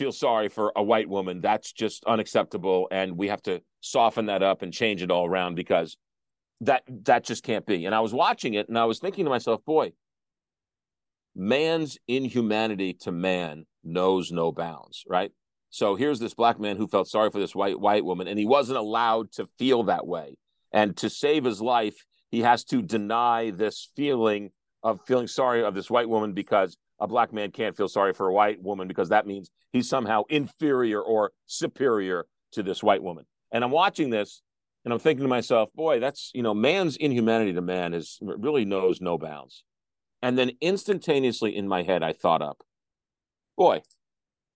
[0.00, 1.42] feel sorry for a white woman.
[1.42, 5.56] That's just unacceptable, and we have to soften that up and change it all around
[5.56, 5.98] because
[6.62, 9.30] that that just can't be." And I was watching it, and I was thinking to
[9.30, 9.92] myself, "Boy,
[11.34, 15.32] man's inhumanity to man knows no bounds." Right.
[15.68, 18.46] So here's this black man who felt sorry for this white white woman, and he
[18.46, 20.36] wasn't allowed to feel that way.
[20.72, 25.74] And to save his life, he has to deny this feeling of feeling sorry of
[25.74, 29.08] this white woman because a black man can't feel sorry for a white woman because
[29.08, 33.24] that means he's somehow inferior or superior to this white woman.
[33.52, 34.42] And I'm watching this
[34.84, 38.64] and I'm thinking to myself, boy, that's, you know, man's inhumanity to man is really
[38.64, 39.64] knows no bounds.
[40.22, 42.62] And then instantaneously in my head, I thought up,
[43.56, 43.82] boy,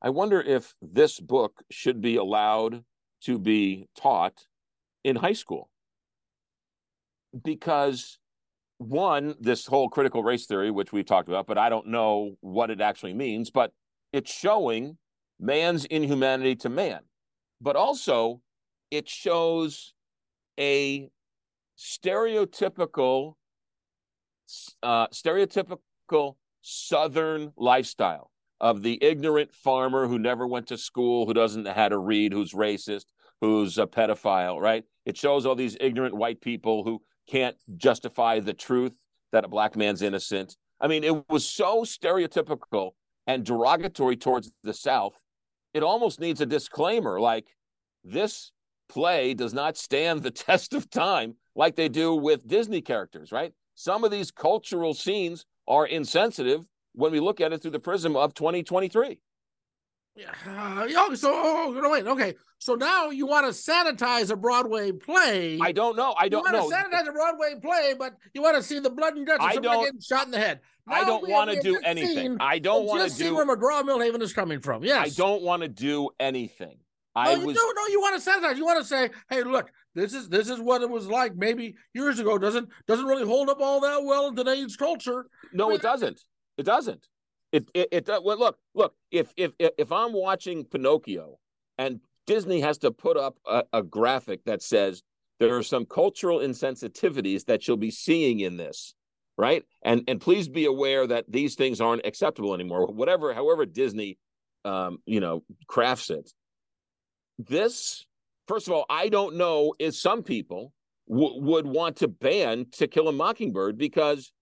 [0.02, 2.85] I wonder if this book should be allowed
[3.22, 4.46] to be taught
[5.02, 5.70] in high school.
[7.42, 8.18] Because
[8.90, 12.70] one, this whole critical race theory, which we've talked about, but I don't know what
[12.70, 13.73] it actually means, but
[14.12, 14.99] it's showing
[15.40, 17.01] man's inhumanity to man.
[17.61, 18.40] But also,
[18.90, 19.94] it shows
[20.59, 21.09] a
[21.77, 23.35] stereotypical,
[24.83, 31.64] uh, stereotypical Southern lifestyle of the ignorant farmer who never went to school, who doesn't
[31.64, 33.07] know how to read, who's racist,
[33.40, 34.85] who's a pedophile, right?
[35.05, 38.93] It shows all these ignorant white people who can't justify the truth
[39.33, 40.57] that a black man's innocent.
[40.81, 42.93] I mean, it was so stereotypical
[43.27, 45.19] and derogatory towards the South.
[45.73, 47.47] It almost needs a disclaimer like
[48.05, 48.53] this
[48.89, 53.53] play does not stand the test of time like they do with Disney characters, right?
[53.75, 58.15] Some of these cultural scenes are insensitive when we look at it through the prism
[58.17, 59.21] of 2023.
[60.46, 62.35] Uh, oh, so oh, no, wait, okay.
[62.59, 65.59] So now you want to sanitize a Broadway play.
[65.61, 66.14] I don't know.
[66.18, 66.64] I don't know.
[66.64, 66.70] you know.
[66.70, 69.50] to sanitize a Broadway play, but you want to see the blood and guts of
[69.50, 70.61] I somebody don't- getting shot in the head.
[70.87, 72.37] I don't want to do anything.
[72.40, 74.85] I don't want to just see where McGraw Milhaven is coming from.
[74.85, 76.79] Yes, I don't want to do anything.
[77.16, 77.72] No, I you was do.
[77.77, 78.57] No, you want to sanitize.
[78.57, 81.77] You want to say, "Hey, look, this is this is what it was like maybe
[81.94, 82.38] years ago.
[82.38, 86.20] Doesn't doesn't really hold up all that well in today's culture." no, it doesn't.
[86.59, 87.07] It doesn't.
[87.55, 88.21] It it, it does.
[88.25, 88.95] Well, look, look.
[89.12, 91.38] If if if I'm watching Pinocchio,
[91.79, 95.05] and Disney has to put up a, a graphic that says
[95.38, 98.95] there are some cultural insensitivities that you'll be seeing in this,
[99.38, 99.62] right?
[99.85, 102.87] And and please be aware that these things aren't acceptable anymore.
[102.87, 104.19] Whatever, however, Disney,
[104.64, 106.33] um, you know, crafts it.
[107.38, 108.05] This,
[108.49, 109.75] first of all, I don't know.
[109.79, 110.73] Is some people
[111.09, 114.33] w- would want to ban To Kill a Mockingbird because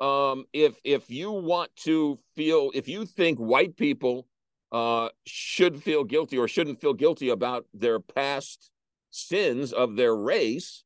[0.00, 4.26] um, if if you want to feel, if you think white people
[4.72, 8.70] uh, should feel guilty or shouldn't feel guilty about their past
[9.10, 10.84] sins of their race,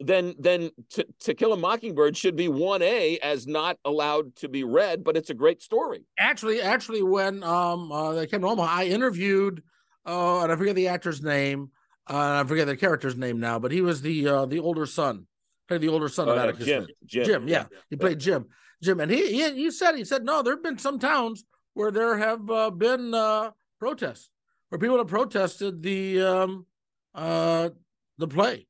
[0.00, 4.48] then then to, to Kill a Mockingbird should be one A as not allowed to
[4.48, 6.04] be read, but it's a great story.
[6.18, 9.62] Actually, actually, when um uh, they came to Omaha, I interviewed
[10.06, 11.70] uh, and I forget the actor's name.
[12.08, 15.26] Uh, I forget the character's name now, but he was the uh, the older son,
[15.68, 18.46] played the older son of Uh, Atticus Jem, Jem, Jem, yeah, he played Jem.
[18.82, 21.90] Jem, and he, he he said he said no, there have been some towns where
[21.90, 24.30] there have uh, been uh, protests
[24.68, 26.66] where people have protested the um,
[27.14, 27.70] uh,
[28.18, 28.66] the play.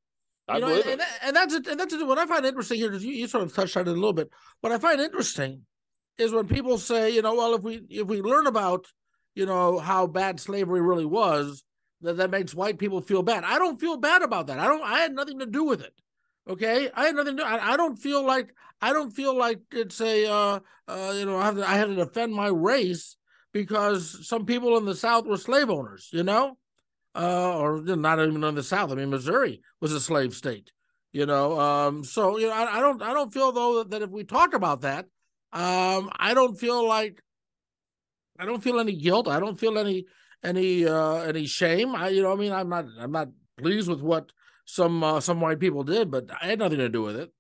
[0.49, 1.01] I You know, and, it.
[1.23, 2.89] and, that's and that's what I find interesting here.
[2.89, 4.31] Because you, you sort of touched on it a little bit.
[4.61, 5.63] What I find interesting
[6.19, 8.87] is when people say, you know, well, if we if we learn about,
[9.35, 11.65] you know, how bad slavery really was,
[12.03, 13.43] that that makes white people feel bad.
[13.43, 14.59] I don't feel bad about that.
[14.61, 14.83] I don't.
[14.83, 15.95] I had nothing to do with it.
[16.49, 17.45] Okay, I had nothing to.
[17.45, 21.39] I, I don't feel like I don't feel like it's a uh, uh, you know
[21.39, 23.17] I have to, I had to defend my race
[23.53, 26.09] because some people in the South were slave owners.
[26.13, 26.57] You know,
[27.17, 28.93] uh, or not even in the South.
[28.93, 30.71] I mean, Missouri was a slave state.
[31.13, 34.11] You know, um, so you know, I, I don't, I don't feel though that, if
[34.11, 35.07] we talk about that,
[35.51, 37.23] um, I don't feel like,
[38.39, 39.27] I don't feel any guilt.
[39.27, 40.05] I don't feel any,
[40.45, 41.95] any, uh, any shame.
[41.95, 44.31] I, you know, I mean, I'm not, I'm not pleased with what
[44.67, 47.33] some, uh, some white people did, but I had nothing to do with it.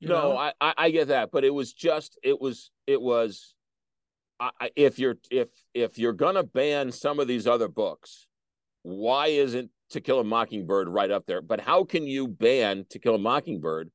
[0.00, 0.36] You no, know?
[0.36, 3.54] I, I get that, but it was just it was it was.
[4.38, 8.26] I, I- if you're if if you're gonna ban some of these other books,
[8.82, 11.40] why isn't To Kill a Mockingbird right up there?
[11.40, 13.90] But how can you ban To Kill a Mockingbird?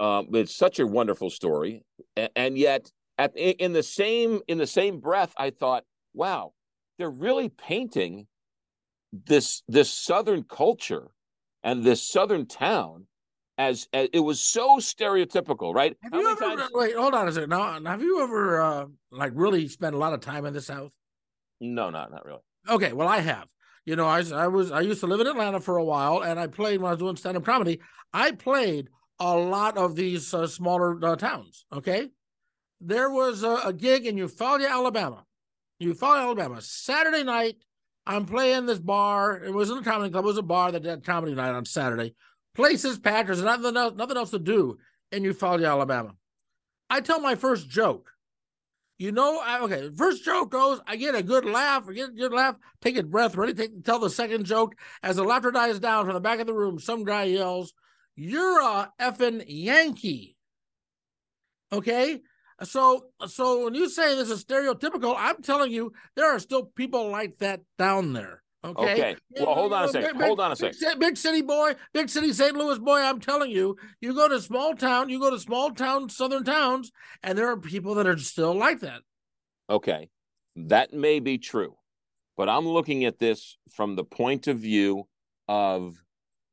[0.00, 1.84] Um, it's such a wonderful story,
[2.16, 6.54] and, and yet at in the same in the same breath, I thought, wow,
[6.98, 8.26] they're really painting
[9.12, 11.12] this this southern culture
[11.66, 13.06] and this southern town
[13.58, 15.96] as, as it was so stereotypical, right?
[16.02, 16.94] Have How you ever times- wait?
[16.94, 17.50] Hold on a second.
[17.50, 20.92] Now, have you ever uh, like really spent a lot of time in the South?
[21.60, 22.40] No, not not really.
[22.68, 23.48] Okay, well, I have.
[23.84, 26.38] You know, I, I was I used to live in Atlanta for a while, and
[26.38, 27.80] I played when I was doing stand up comedy.
[28.12, 31.64] I played a lot of these uh, smaller uh, towns.
[31.72, 32.08] Okay,
[32.80, 35.24] there was a, a gig in Eufaula, Alabama.
[35.82, 36.60] Eufaula, Alabama.
[36.60, 37.56] Saturday night,
[38.06, 39.42] I'm playing this bar.
[39.42, 40.24] It wasn't a comedy club.
[40.24, 42.14] It was a bar that did comedy night on Saturday.
[42.54, 43.28] Places packed.
[43.28, 44.78] Nothing else, nothing else to do
[45.10, 46.14] in Eufaula, Alabama.
[46.88, 48.10] I tell my first joke.
[48.98, 52.12] You know, I, okay, first joke goes, I get a good laugh, I get a
[52.12, 54.74] good laugh, take a breath, ready, take, tell the second joke.
[55.02, 57.74] As the laughter dies down from the back of the room, some guy yells,
[58.14, 60.36] You're a effing Yankee.
[61.70, 62.20] Okay?
[62.62, 67.10] So so when you say this is stereotypical, I'm telling you, there are still people
[67.10, 68.42] like that down there.
[68.64, 68.92] Okay.
[68.92, 69.16] Okay.
[69.30, 70.20] Well, hold on a second.
[70.20, 70.78] Hold on a second.
[70.78, 72.56] ci- big city boy, big city St.
[72.56, 72.98] Louis boy.
[73.00, 76.90] I'm telling you, you go to small town, you go to small town, southern towns,
[77.22, 79.02] and there are people that are still like that.
[79.70, 80.08] Okay,
[80.56, 81.76] that may be true,
[82.36, 85.06] but I'm looking at this from the point of view
[85.46, 86.02] of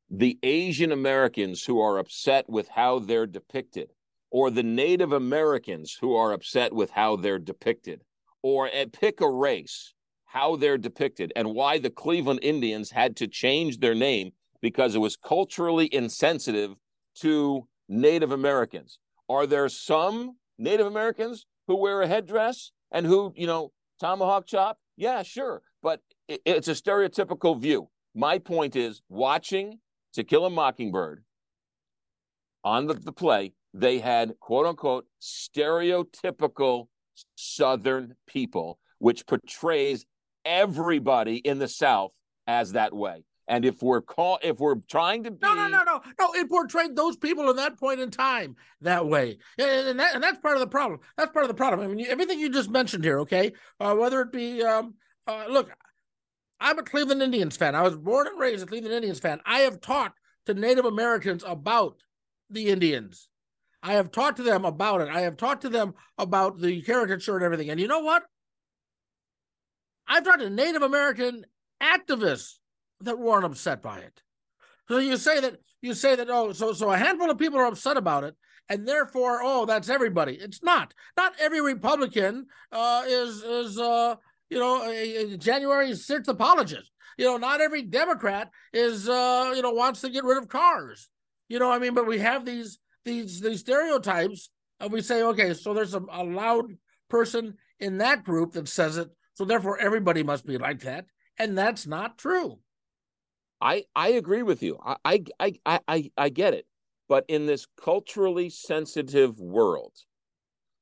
[0.09, 3.91] the Asian Americans who are upset with how they're depicted,
[4.33, 8.01] or the Native Americans who are upset with how they're depicted,
[8.41, 9.93] or pick a race,
[10.25, 14.99] how they're depicted, and why the Cleveland Indians had to change their name because it
[14.99, 16.73] was culturally insensitive
[17.19, 18.97] to Native Americans.
[19.29, 24.79] Are there some Native Americans who wear a headdress and who, you know, tomahawk chop?
[24.97, 25.61] Yeah, sure.
[25.83, 27.89] But it's a stereotypical view.
[28.15, 29.79] My point is watching
[30.13, 31.23] To Kill a Mockingbird
[32.63, 36.87] on the, the play, they had quote unquote stereotypical
[37.35, 40.05] Southern people, which portrays
[40.45, 42.11] everybody in the South
[42.47, 43.23] as that way.
[43.47, 46.33] And if we're call if we're trying to be No, no, no, no, no.
[46.33, 50.23] It portrayed those people in that point in time that way, and, and, that, and
[50.23, 51.01] that's part of the problem.
[51.17, 51.81] That's part of the problem.
[51.89, 53.51] I mean, everything you just mentioned here, okay?
[53.81, 54.93] Uh, whether it be, um,
[55.27, 55.71] uh, look,
[56.61, 57.75] I'm a Cleveland Indians fan.
[57.75, 59.41] I was born and raised a Cleveland Indians fan.
[59.45, 61.97] I have talked to Native Americans about
[62.49, 63.27] the Indians.
[63.83, 65.09] I have talked to them about it.
[65.09, 67.69] I have talked to them about the caricature and everything.
[67.69, 68.23] And you know what?
[70.07, 71.45] I've talked to Native American
[71.81, 72.53] activists
[73.01, 74.21] that weren't upset by it.
[74.87, 77.65] So you say that you say that oh so so a handful of people are
[77.65, 78.35] upset about it
[78.69, 80.35] and therefore oh that's everybody.
[80.35, 80.93] It's not.
[81.17, 84.15] Not every Republican uh, is is uh,
[84.49, 86.89] you know a, a January 6th apologist.
[87.17, 91.09] You know not every Democrat is uh, you know wants to get rid of cars.
[91.49, 95.53] You know I mean but we have these these these stereotypes and we say okay
[95.53, 96.65] so there's a, a loud
[97.09, 101.05] person in that group that says it so therefore everybody must be like that
[101.37, 102.59] and that's not true.
[103.61, 104.77] I I agree with you.
[104.83, 106.65] I I I I I get it.
[107.09, 109.93] But in this culturally sensitive world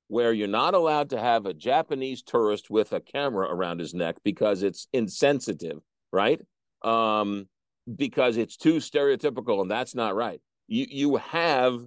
[0.07, 4.17] where you're not allowed to have a Japanese tourist with a camera around his neck
[4.23, 5.79] because it's insensitive,
[6.11, 6.41] right?
[6.83, 7.47] Um
[7.95, 10.41] because it's too stereotypical and that's not right.
[10.67, 11.79] You you have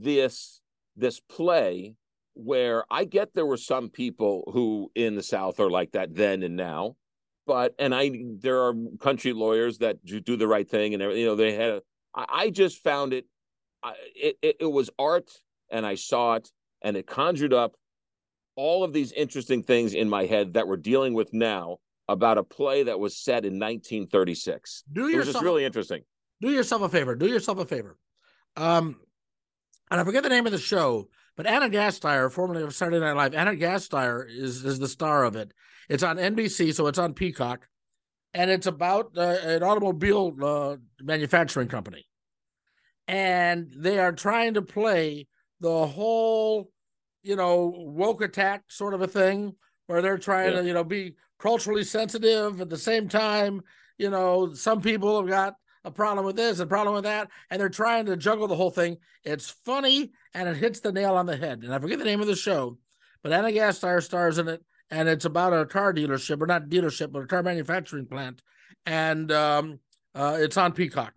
[0.00, 0.60] this
[0.96, 1.94] this play
[2.34, 6.42] where I get there were some people who in the South are like that then
[6.42, 6.96] and now.
[7.46, 11.36] but and I there are country lawyers that do the right thing and you know
[11.36, 11.82] they had a,
[12.14, 13.26] I, I just found it,
[14.14, 15.30] it it it was art
[15.70, 16.50] and I saw it
[16.82, 17.76] and it conjured up
[18.56, 21.78] all of these interesting things in my head that we're dealing with now
[22.08, 24.84] about a play that was set in 1936.
[24.92, 26.02] Do yourself, it was just really interesting.
[26.40, 27.14] Do yourself a favor.
[27.14, 27.96] Do yourself a favor.
[28.56, 28.96] Um,
[29.92, 33.12] and I forget the name of the show, but Ana Gasteyer, formerly of Saturday Night
[33.12, 35.52] Live, Ana Gasteyer is is the star of it.
[35.90, 37.68] It's on NBC, so it's on Peacock,
[38.32, 42.06] and it's about uh, an automobile uh, manufacturing company,
[43.06, 45.28] and they are trying to play
[45.60, 46.70] the whole,
[47.22, 49.54] you know, woke attack sort of a thing,
[49.88, 50.62] where they're trying yeah.
[50.62, 53.60] to you know be culturally sensitive at the same time.
[53.98, 57.60] You know, some people have got a problem with this, a problem with that, and
[57.60, 58.98] they're trying to juggle the whole thing.
[59.24, 61.62] It's funny and it hits the nail on the head.
[61.62, 62.78] And I forget the name of the show,
[63.22, 67.12] but Ana Gasteyer stars in it, and it's about a car dealership, or not dealership,
[67.12, 68.42] but a car manufacturing plant,
[68.86, 69.80] and um,
[70.14, 71.14] uh, it's on Peacock.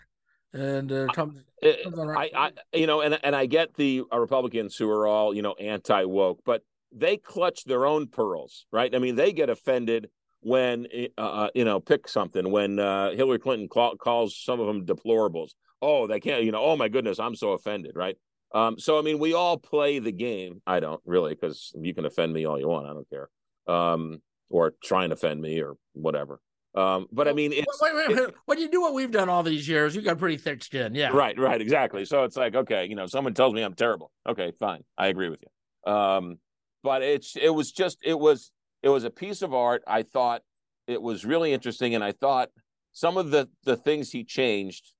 [0.53, 1.41] And uh, comes,
[1.83, 5.33] comes I, I, you know, and and I get the uh, Republicans who are all
[5.33, 6.61] you know anti woke, but
[6.93, 8.93] they clutch their own pearls, right?
[8.95, 10.09] I mean, they get offended
[10.45, 10.85] when
[11.17, 14.85] uh, uh, you know pick something when uh, Hillary Clinton call, calls some of them
[14.85, 15.49] deplorables.
[15.81, 16.43] Oh, they can't.
[16.43, 16.63] You know.
[16.63, 17.93] Oh my goodness, I'm so offended.
[17.95, 18.15] Right.
[18.53, 20.61] Um, so I mean, we all play the game.
[20.67, 22.85] I don't really because you can offend me all you want.
[22.85, 23.27] I don't care.
[23.67, 26.39] Um, or try and offend me or whatever.
[26.75, 28.33] Um, but I mean, it's, wait, wait, wait.
[28.45, 30.93] when you do what we've done all these years, you got pretty thick skin.
[30.93, 31.09] Yeah.
[31.09, 31.37] Right.
[31.39, 31.59] Right.
[31.59, 32.05] Exactly.
[32.05, 34.11] So it's like, okay, you know, someone tells me I'm terrible.
[34.29, 34.83] Okay, fine.
[34.97, 35.91] I agree with you.
[35.91, 36.37] Um,
[36.83, 38.51] but it's it was just it was
[38.85, 39.83] it was a piece of art.
[39.87, 40.43] I thought
[40.87, 42.49] it was really interesting, and I thought
[42.91, 44.93] some of the the things he changed,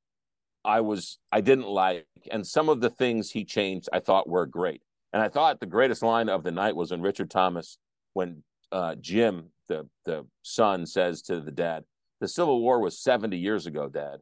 [0.66, 4.48] I was I didn't like, and some of the things he changed, I thought were
[4.48, 4.82] great.
[5.14, 7.78] And I thought the greatest line of the night was when Richard Thomas,
[8.14, 11.84] when uh, Jim, the the son, says to the dad,
[12.22, 14.18] "The Civil War was seventy years ago, Dad,"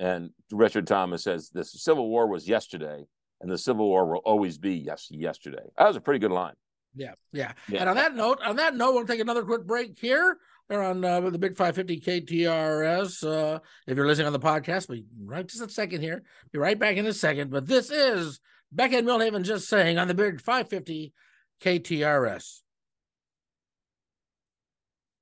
[0.00, 3.04] and Richard Thomas says, "The Civil War was yesterday."
[3.40, 5.66] And the Civil War will always be yes yesterday.
[5.76, 6.54] That was a pretty good line.
[6.94, 7.80] Yeah, yeah, yeah.
[7.80, 10.38] And on that note, on that note, we'll take another quick break here.
[10.68, 13.22] They're on uh, the Big 550 KTRS.
[13.22, 16.22] Uh, if you're listening on the podcast, be right just a second here.
[16.52, 17.50] Be right back in a second.
[17.50, 18.40] But this is
[18.72, 21.12] Beck and Milhaven just saying on the Big 550
[21.60, 22.60] KTRS.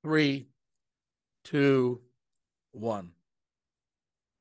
[0.03, 0.47] Three,
[1.43, 2.01] two,
[2.71, 3.11] one.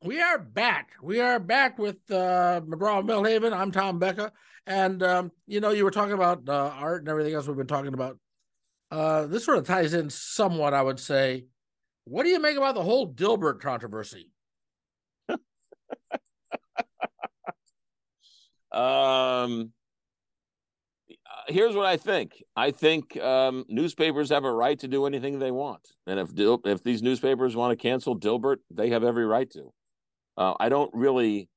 [0.04, 0.90] We are back.
[1.00, 3.52] We are back with uh, McGraw and Milhaven.
[3.52, 4.32] I'm Tom Becka.
[4.66, 7.68] And um, you know, you were talking about uh, art and everything else we've been
[7.68, 8.18] talking about.
[8.90, 11.44] Uh, this sort of ties in somewhat, I would say.
[12.04, 14.28] What do you make about the whole Dilbert controversy?
[18.72, 19.70] um,
[21.46, 22.42] here's what I think.
[22.56, 26.60] I think um, newspapers have a right to do anything they want, and if Dil-
[26.64, 29.72] if these newspapers want to cancel Dilbert, they have every right to.
[30.36, 31.48] Uh, I don't really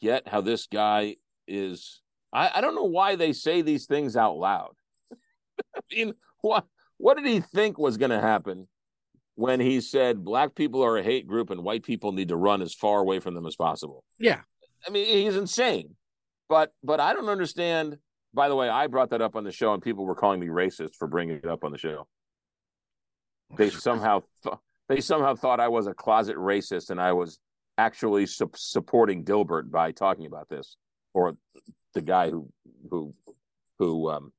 [0.00, 4.36] get how this guy is I, I don't know why they say these things out
[4.36, 4.74] loud.
[5.76, 6.64] I mean, what
[6.96, 8.68] what did he think was going to happen
[9.34, 12.62] when he said black people are a hate group and white people need to run
[12.62, 14.04] as far away from them as possible?
[14.18, 14.40] Yeah,
[14.86, 15.96] I mean, he's insane.
[16.48, 17.98] But but I don't understand.
[18.34, 20.46] By the way, I brought that up on the show, and people were calling me
[20.46, 22.06] racist for bringing it up on the show.
[23.58, 24.56] They somehow th-
[24.88, 27.38] they somehow thought I was a closet racist, and I was
[27.78, 30.76] actually su- supporting Dilbert by talking about this,
[31.14, 31.36] or
[31.94, 32.48] the guy who
[32.90, 33.14] who
[33.78, 34.32] who um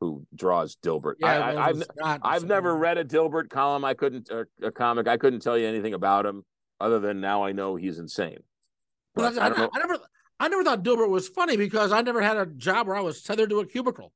[0.00, 1.14] who draws Dilbert.
[1.20, 3.84] Yeah, I, have I've, I've never read a Dilbert column.
[3.84, 5.06] I couldn't uh, a comic.
[5.06, 6.44] I couldn't tell you anything about him
[6.80, 8.40] other than now I know he's insane.
[9.14, 9.98] But I, I, I, never
[10.40, 13.22] I never thought Dilbert was funny because I never had a job where I was
[13.22, 14.12] tethered to a cubicle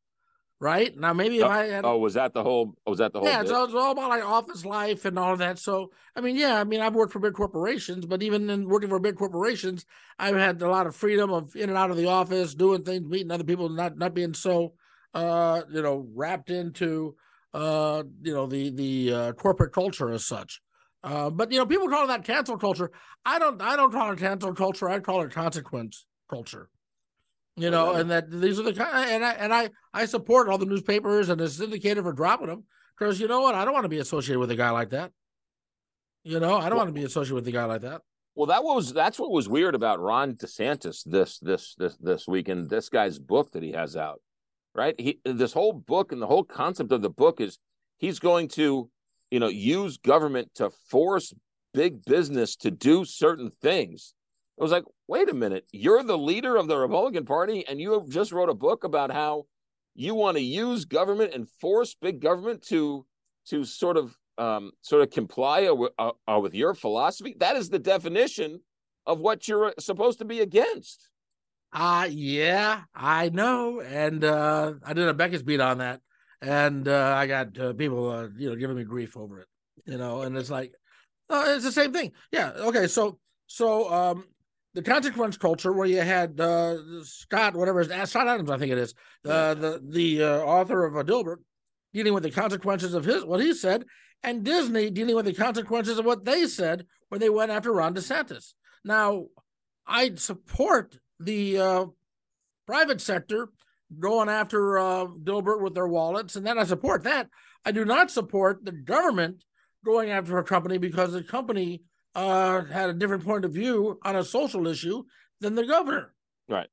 [0.61, 0.97] right?
[0.97, 3.21] Now maybe if oh, I had Oh, was that the whole oh, was that the
[3.21, 5.59] whole Yeah, it's all, it's all about like office life and all of that.
[5.59, 8.89] So I mean, yeah, I mean I've worked for big corporations, but even in working
[8.89, 9.85] for big corporations,
[10.19, 13.07] I've had a lot of freedom of in and out of the office, doing things,
[13.09, 14.75] meeting other people, not not being so
[15.15, 17.17] uh, you know, wrapped into
[17.55, 20.61] uh, you know, the the uh, corporate culture as such.
[21.03, 22.91] Uh, but you know, people call that cancel culture.
[23.25, 24.89] I don't I don't call it cancel culture.
[24.89, 26.69] I call it consequence culture
[27.57, 30.49] you oh, know, and that these are the kind, and I and I I support
[30.49, 32.65] all the newspapers and the syndicated for dropping them
[32.99, 35.13] because you know what, I don't want to be associated with a guy like that.
[36.23, 38.03] You know, I don't well, want to be associated with a guy like that.
[38.35, 42.49] Well, that was that's what was weird about Ron DeSantis this this this this week
[42.49, 44.21] and this guy's book that he has out,
[44.75, 44.95] right?
[44.99, 47.59] He this whole book and the whole concept of the book is
[47.97, 48.91] he's going to,
[49.31, 51.33] you know, use government to force
[51.73, 54.13] big business to do certain things
[54.59, 57.93] I was like, wait a minute, you're the leader of the Republican Party, and you
[57.93, 59.45] have just wrote a book about how
[59.95, 63.05] you want to use government and force big government to
[63.49, 65.67] to sort of um, sort of comply
[65.99, 67.37] uh, uh, with your philosophy.
[67.39, 68.61] That is the definition
[69.07, 71.09] of what you're supposed to be against.
[71.73, 76.01] Uh yeah, I know, and uh, I did a Beckett's beat on that,
[76.41, 79.49] and uh, I got uh, people, uh, you know, giving me grief over it,
[79.85, 80.73] you know, and it's like,
[81.29, 82.13] uh, it's the same thing.
[82.33, 84.25] Yeah, okay, so so um,
[84.77, 88.79] the consequence culture where you had uh, Scott, whatever is Scott Adams, I think it
[88.79, 91.39] is, uh, the the uh, author of uh, Dilbert,
[91.95, 93.87] dealing with the consequences of his what he said,
[94.23, 97.95] and Disney dealing with the consequences of what they said when they went after Ron
[97.95, 98.53] DeSantis.
[98.85, 99.29] Now,
[99.87, 101.87] I support the uh,
[102.67, 103.49] private sector
[103.99, 107.31] going after uh, Dilbert with their wallets, and then I support that.
[107.65, 109.43] I do not support the government
[109.87, 111.83] going after a company because the company
[112.17, 115.05] uh, had a different point of view on a social issue
[115.41, 116.15] than the governor.
[116.49, 116.69] Right.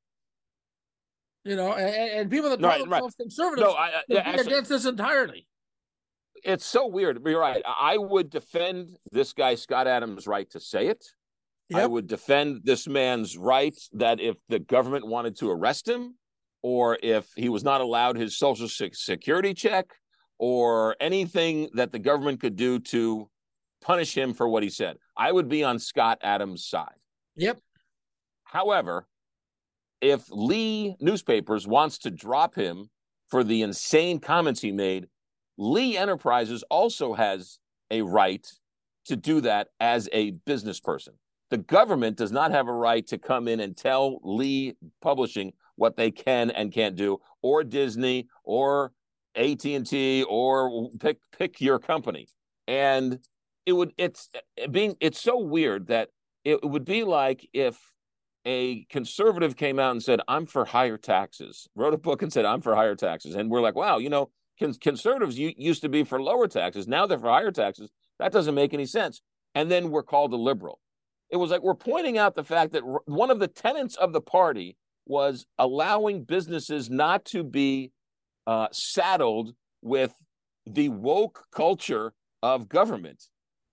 [1.43, 3.23] You know, and, and people that call right, themselves right.
[3.25, 5.45] conservatives no, I, I, yeah, actually, against this entirely.
[6.45, 7.21] It's so weird.
[7.25, 7.61] You're right.
[7.65, 11.03] I would defend this guy Scott Adams' right to say it.
[11.69, 11.81] Yep.
[11.81, 16.15] I would defend this man's right that if the government wanted to arrest him,
[16.61, 19.87] or if he was not allowed his social security check,
[20.39, 23.29] or anything that the government could do to
[23.81, 24.97] punish him for what he said.
[25.15, 26.95] I would be on Scott Adams' side.
[27.35, 27.59] Yep.
[28.43, 29.07] However,
[30.01, 32.89] if Lee Newspapers wants to drop him
[33.27, 35.07] for the insane comments he made,
[35.57, 37.57] Lee Enterprises also has
[37.89, 38.45] a right
[39.05, 41.13] to do that as a business person.
[41.49, 45.95] The government does not have a right to come in and tell Lee Publishing what
[45.95, 48.91] they can and can't do, or Disney, or
[49.35, 52.27] AT and T, or pick pick your company.
[52.67, 53.19] And
[53.65, 54.29] it would it's
[54.71, 56.09] being it's so weird that
[56.43, 57.77] it would be like if
[58.45, 62.45] a conservative came out and said i'm for higher taxes wrote a book and said
[62.45, 64.29] i'm for higher taxes and we're like wow you know
[64.81, 67.89] conservatives used to be for lower taxes now they're for higher taxes.
[68.19, 69.21] That doesn't make any sense.
[69.55, 70.79] And then we're called a liberal.
[71.29, 74.21] It was like we're pointing out the fact that one of the tenets of the
[74.21, 77.91] party was allowing businesses not to be
[78.45, 80.13] uh, saddled with
[80.65, 83.23] the woke culture of government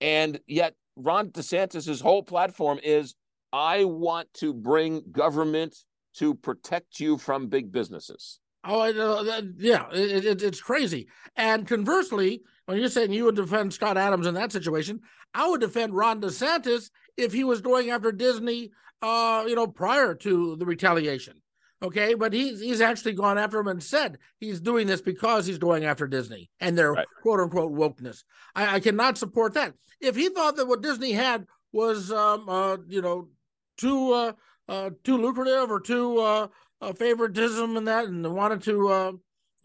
[0.01, 3.15] and yet, Ron DeSantis' whole platform is
[3.53, 5.75] I want to bring government
[6.17, 8.39] to protect you from big businesses.
[8.63, 8.91] Oh.
[9.23, 11.07] That, yeah, it, it, it's crazy.
[11.35, 14.99] And conversely, when you're saying you would defend Scott Adams in that situation,
[15.33, 18.71] I would defend Ron DeSantis if he was going after Disney,
[19.01, 21.41] uh, you know, prior to the retaliation.
[21.83, 25.57] Okay, but he's he's actually gone after him and said he's doing this because he's
[25.57, 27.07] going after Disney and their right.
[27.23, 28.23] quote unquote wokeness.
[28.55, 29.73] I, I, cannot support that.
[29.99, 33.29] If he thought that what Disney had was um uh you know
[33.77, 34.33] too uh,
[34.69, 36.47] uh too lucrative or too uh,
[36.81, 39.11] uh favoritism and that and wanted to uh,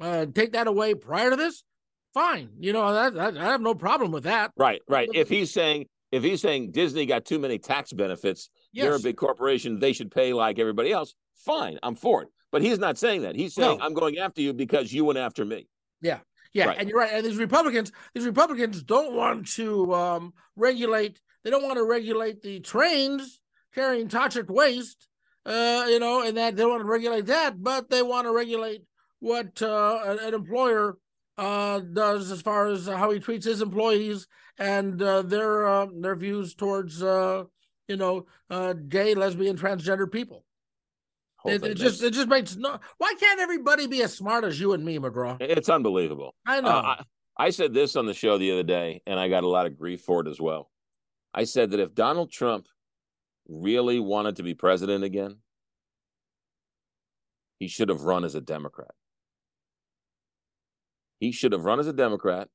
[0.01, 1.65] uh take that away prior to this,
[2.15, 2.49] fine.
[2.59, 4.53] You know that, that I have no problem with that.
[4.57, 5.11] Right, right.
[5.13, 8.87] If he's saying if he's saying Disney got too many tax benefits, yes.
[8.87, 12.29] they're a big corporation, they should pay like everybody else fine, I'm for it.
[12.53, 13.35] But he's not saying that.
[13.35, 13.85] He's saying, no.
[13.85, 15.69] I'm going after you because you went after me.
[16.01, 16.21] Yeah.
[16.53, 16.67] Yeah.
[16.67, 16.79] Right.
[16.79, 17.13] And you're right.
[17.13, 22.43] And these Republicans, these Republicans don't want to um, regulate, they don't want to regulate
[22.43, 23.41] the trains
[23.75, 25.09] carrying toxic waste,
[25.45, 28.83] uh, you know, and that they want to regulate that, but they want to regulate
[29.21, 30.97] what uh, an employer
[31.37, 34.27] uh, does as far as how he treats his employees
[34.59, 37.45] and uh, their uh, their views towards uh,
[37.89, 40.46] you know uh, gay, lesbian, transgender people.
[41.49, 42.79] It, it, just it just makes no.
[42.99, 45.37] Why can't everybody be as smart as you and me, McGraw?
[45.41, 46.35] It's unbelievable.
[46.47, 46.69] I know.
[46.69, 46.97] Uh,
[47.39, 49.67] I, I said this on the show the other day, and I got a lot
[49.67, 50.71] of grief for it as well.
[51.35, 52.67] I said that if Donald Trump
[53.49, 55.37] really wanted to be president again,
[57.59, 58.91] he should have run as a Democrat.
[61.21, 62.49] He should have run as a Democrat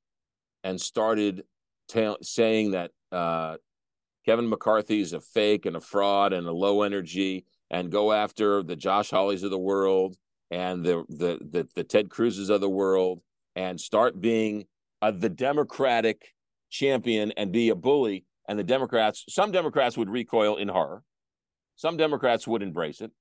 [0.63, 1.43] and started
[1.87, 3.57] ta- saying that uh,
[4.25, 8.61] Kevin McCarthy is a fake and a fraud and a low energy and go after
[8.61, 10.17] the Josh Hawleys of the world
[10.51, 13.21] and the the the, the Ted Cruzes of the world
[13.55, 14.65] and start being
[15.01, 16.35] uh, the Democratic
[16.69, 18.25] champion and be a bully.
[18.47, 21.03] And the Democrats, some Democrats would recoil in horror.
[21.77, 23.11] Some Democrats would embrace it.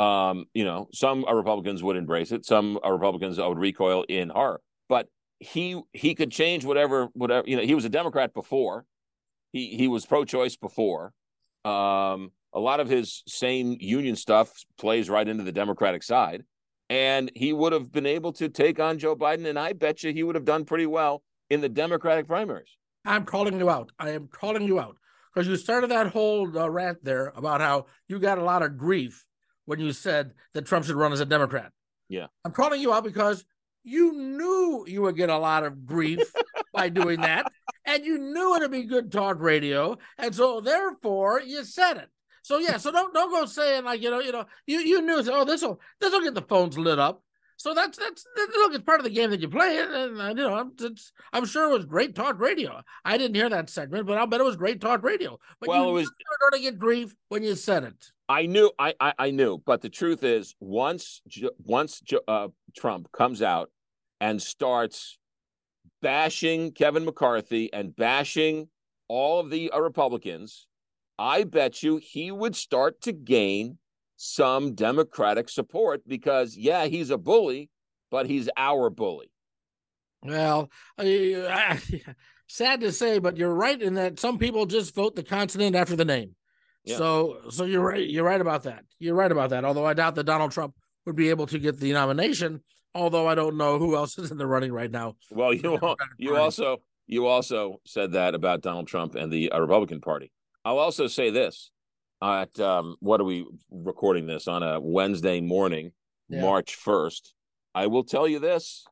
[0.00, 2.46] Um, you know, some Republicans would embrace it.
[2.46, 4.62] Some Republicans would recoil in horror.
[4.88, 7.62] But he he could change whatever whatever you know.
[7.62, 8.86] He was a Democrat before.
[9.52, 11.12] He he was pro-choice before.
[11.64, 16.44] Um, a lot of his same union stuff plays right into the Democratic side.
[16.88, 19.46] And he would have been able to take on Joe Biden.
[19.46, 22.76] And I bet you he would have done pretty well in the Democratic primaries.
[23.04, 23.92] I'm calling you out.
[23.98, 24.96] I am calling you out
[25.32, 28.76] because you started that whole uh, rant there about how you got a lot of
[28.76, 29.24] grief
[29.66, 31.70] when you said that Trump should run as a Democrat.
[32.08, 32.26] Yeah.
[32.44, 33.44] I'm calling you out because
[33.84, 36.20] you knew you would get a lot of grief
[36.74, 37.46] by doing that.
[37.84, 42.08] and you knew it'd be good talk radio, and so therefore you said it.
[42.42, 45.22] So yeah, so don't don't go saying like you know you know you you knew
[45.30, 47.22] oh this will this will get the phones lit up.
[47.60, 48.24] So that's that's
[48.56, 51.44] look, it's part of the game that you play, and, and you know, it's, I'm
[51.44, 52.80] sure it was great talk radio.
[53.04, 55.38] I didn't hear that segment, but I'll bet it was great talk radio.
[55.60, 56.10] But well, you it was
[56.40, 58.12] going to get grief when you said it.
[58.30, 61.20] I knew, I, I, I knew, but the truth is, once
[61.58, 63.70] once uh, Trump comes out
[64.22, 65.18] and starts
[66.00, 68.68] bashing Kevin McCarthy and bashing
[69.08, 70.66] all of the uh, Republicans,
[71.20, 73.76] I bet you he would start to gain
[74.16, 77.68] some Democratic support because, yeah, he's a bully,
[78.10, 79.30] but he's our bully.
[80.22, 81.78] Well, I,
[82.46, 85.94] sad to say, but you're right in that some people just vote the consonant after
[85.94, 86.36] the name.
[86.84, 86.96] Yeah.
[86.96, 88.08] So, so you're right.
[88.08, 88.84] You're right about that.
[88.98, 89.66] You're right about that.
[89.66, 92.62] Although I doubt that Donald Trump would be able to get the nomination.
[92.94, 95.16] Although I don't know who else is in the running right now.
[95.30, 95.78] Well, you
[96.16, 100.32] you also you also said that about Donald Trump and the uh, Republican Party.
[100.70, 101.72] I'll also say this:
[102.22, 105.90] at um, what are we recording this on a Wednesday morning,
[106.28, 106.42] yeah.
[106.42, 107.32] March 1st.
[107.74, 108.86] I will tell you this.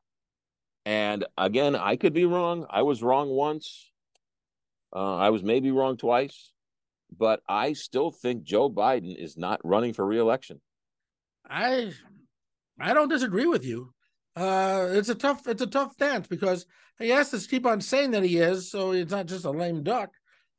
[0.85, 2.65] And again, I could be wrong.
[2.69, 3.89] I was wrong once.
[4.93, 6.51] Uh, I was maybe wrong twice,
[7.17, 10.59] but I still think Joe Biden is not running for reelection.
[11.49, 11.93] I
[12.77, 13.93] I don't disagree with you.
[14.35, 16.65] Uh, it's a tough it's a tough dance because
[16.97, 19.81] he has to keep on saying that he is, so it's not just a lame
[19.81, 20.09] duck.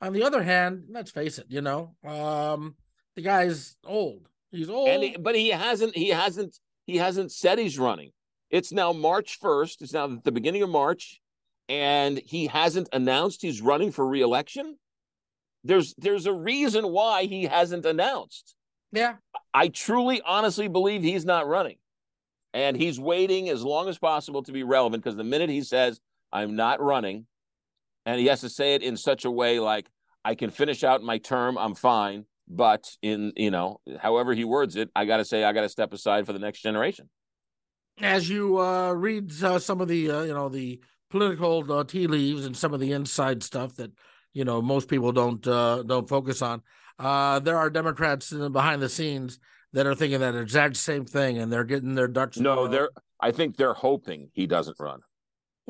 [0.01, 2.74] On the other hand, let's face it, you know, um,
[3.16, 4.28] the guy's old.
[4.51, 5.94] He's old, he, but he hasn't.
[5.94, 6.59] He hasn't.
[6.86, 8.11] He hasn't said he's running.
[8.51, 9.80] It's now March first.
[9.80, 11.20] It's now the beginning of March,
[11.68, 14.76] and he hasn't announced he's running for reelection.
[15.62, 18.57] There's there's a reason why he hasn't announced.
[18.92, 19.16] Yeah,
[19.55, 21.76] I truly, honestly believe he's not running,
[22.53, 25.05] and he's waiting as long as possible to be relevant.
[25.05, 26.01] Because the minute he says
[26.32, 27.26] I'm not running,
[28.07, 29.88] and he has to say it in such a way like
[30.24, 32.24] I can finish out my term, I'm fine.
[32.48, 35.68] But in you know, however he words it, I got to say I got to
[35.68, 37.09] step aside for the next generation.
[38.01, 40.80] As you uh, read uh, some of the uh, you know the
[41.11, 43.92] political uh, tea leaves and some of the inside stuff that
[44.32, 46.62] you know most people don't uh, don't focus on,
[46.98, 49.38] uh, there are Democrats behind the scenes
[49.72, 52.36] that are thinking that exact same thing, and they're getting their ducks.
[52.36, 52.90] No, they're.
[53.20, 55.01] I think they're hoping he doesn't run.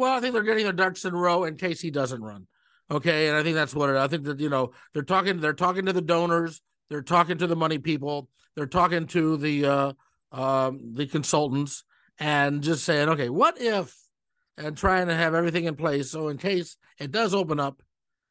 [0.01, 2.46] Well, I think they're getting their ducks in a row in case he doesn't run.
[2.90, 3.96] Okay, and I think that's what it.
[3.96, 5.40] I think that you know they're talking.
[5.40, 6.62] They're talking to the donors.
[6.88, 8.30] They're talking to the money people.
[8.57, 9.92] They're talking to the uh,
[10.32, 11.84] um, the consultants
[12.18, 13.94] and just saying, okay, what if,
[14.57, 17.82] and trying to have everything in place so in case it does open up,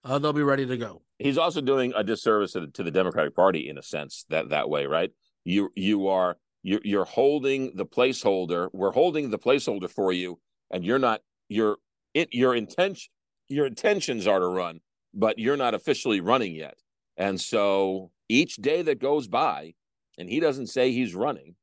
[0.04, 1.04] uh, they'll be ready to go.
[1.20, 4.50] He's also doing a disservice to the, to the Democratic Party in a sense that
[4.50, 5.12] that way, right?
[5.44, 8.70] You you are you're, you're holding the placeholder.
[8.74, 10.40] We're holding the placeholder for you,
[10.72, 11.78] and you're not your
[12.14, 13.12] it your intention
[13.50, 14.80] your intentions are to run,
[15.14, 16.78] but you're not officially running yet.
[17.18, 19.74] And so each day that goes by,
[20.18, 21.56] and he doesn't say he's running,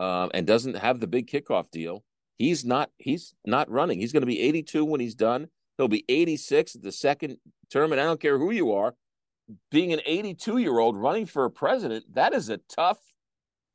[0.00, 2.04] uh, and doesn't have the big kickoff deal,
[2.38, 3.98] he's not he's not running.
[3.98, 5.48] He's going to be 82 when he's done.
[5.76, 7.38] He'll be 86 at the second
[7.70, 8.94] term, and I don't care who you are.
[9.70, 12.98] Being an 82 year old running for a president, that is a tough.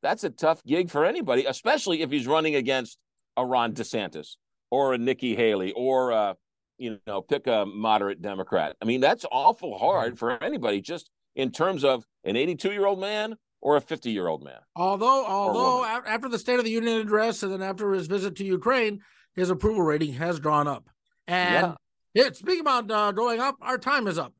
[0.01, 2.97] That's a tough gig for anybody, especially if he's running against
[3.36, 4.36] a Ron DeSantis
[4.70, 6.36] or a Nikki Haley or a,
[6.78, 8.76] you know, pick a moderate Democrat.
[8.82, 12.99] I mean, that's awful hard for anybody, just in terms of an 82 year old
[12.99, 14.59] man or a 50 year old man.
[14.76, 18.45] Although, although after the State of the Union address and then after his visit to
[18.45, 19.01] Ukraine,
[19.36, 20.89] his approval rating has gone up.
[21.28, 21.76] And
[22.13, 22.32] yeah.
[22.32, 24.34] speaking about uh, going up, our time is up.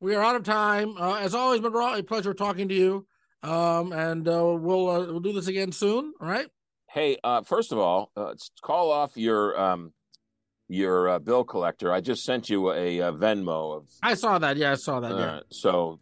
[0.00, 0.96] We are out of time.
[0.98, 3.06] Uh, as always, Monroe, a pleasure talking to you.
[3.42, 6.12] Um, and uh, we'll uh, we'll do this again soon.
[6.20, 6.46] All right.
[6.92, 9.94] Hey, uh, first of all, uh, call off your um,
[10.68, 11.90] your uh, bill collector.
[11.90, 13.88] I just sent you a, a, Venmo of.
[14.02, 14.58] I saw that.
[14.58, 15.12] Yeah, I saw that.
[15.12, 15.24] Yeah.
[15.24, 16.00] Uh, so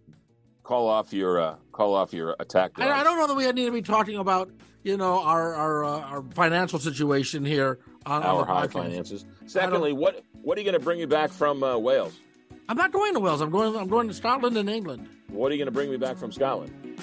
[0.65, 2.73] call off your uh, call off your attack.
[2.77, 4.51] I, I, don't know that we need to be talking about
[4.83, 8.73] you know our our uh, our financial situation here on our high podcast.
[8.73, 9.25] finances.
[9.47, 12.19] Secondly, what what are you going to bring me back from uh, Wales?
[12.69, 13.41] I'm not going to Wales.
[13.41, 13.77] I'm going.
[13.77, 15.09] I'm going to Scotland and England.
[15.29, 17.01] What are you going to bring me back from Scotland?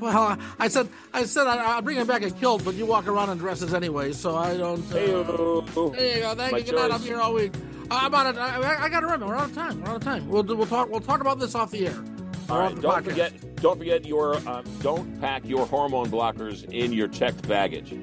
[0.00, 3.08] Well, I said I said I, will bring him back a kilt, but you walk
[3.08, 4.80] around in dresses anyway, so I don't.
[4.92, 6.34] Uh, hey, there you go.
[6.34, 6.62] Thank you.
[6.64, 6.92] Good night.
[6.92, 7.52] I'm here all week.
[7.90, 8.38] Uh, about it.
[8.38, 9.26] I, I got to run.
[9.26, 9.80] We're out of time.
[9.80, 10.28] We're out of time.
[10.28, 10.90] We'll we'll talk.
[10.90, 12.04] We'll talk about this off the air.
[12.48, 12.80] All right.
[12.80, 13.04] Don't podcast.
[13.04, 13.56] forget.
[13.56, 14.36] Don't forget your.
[14.36, 17.94] Uh, don't pack your hormone blockers in your checked baggage.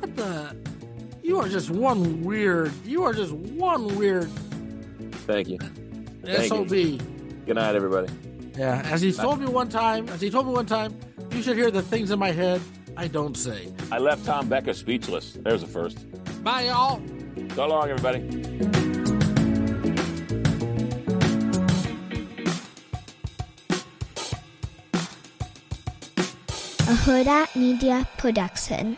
[0.00, 0.56] What the?
[1.22, 2.72] You are just one weird.
[2.84, 4.28] You are just one weird.
[5.26, 5.58] Thank you.
[6.48, 6.68] Sob.
[6.68, 8.12] Good night, everybody.
[8.56, 10.96] Yeah, as he told me one time, as he told me one time,
[11.32, 12.60] you should hear the things in my head
[12.96, 13.72] I don't say.
[13.90, 15.36] I left Tom Becka speechless.
[15.42, 16.06] There's a first.
[16.44, 17.02] Bye, y'all.
[17.54, 18.18] So long, everybody.
[26.86, 28.96] a Hurrdat Media Production.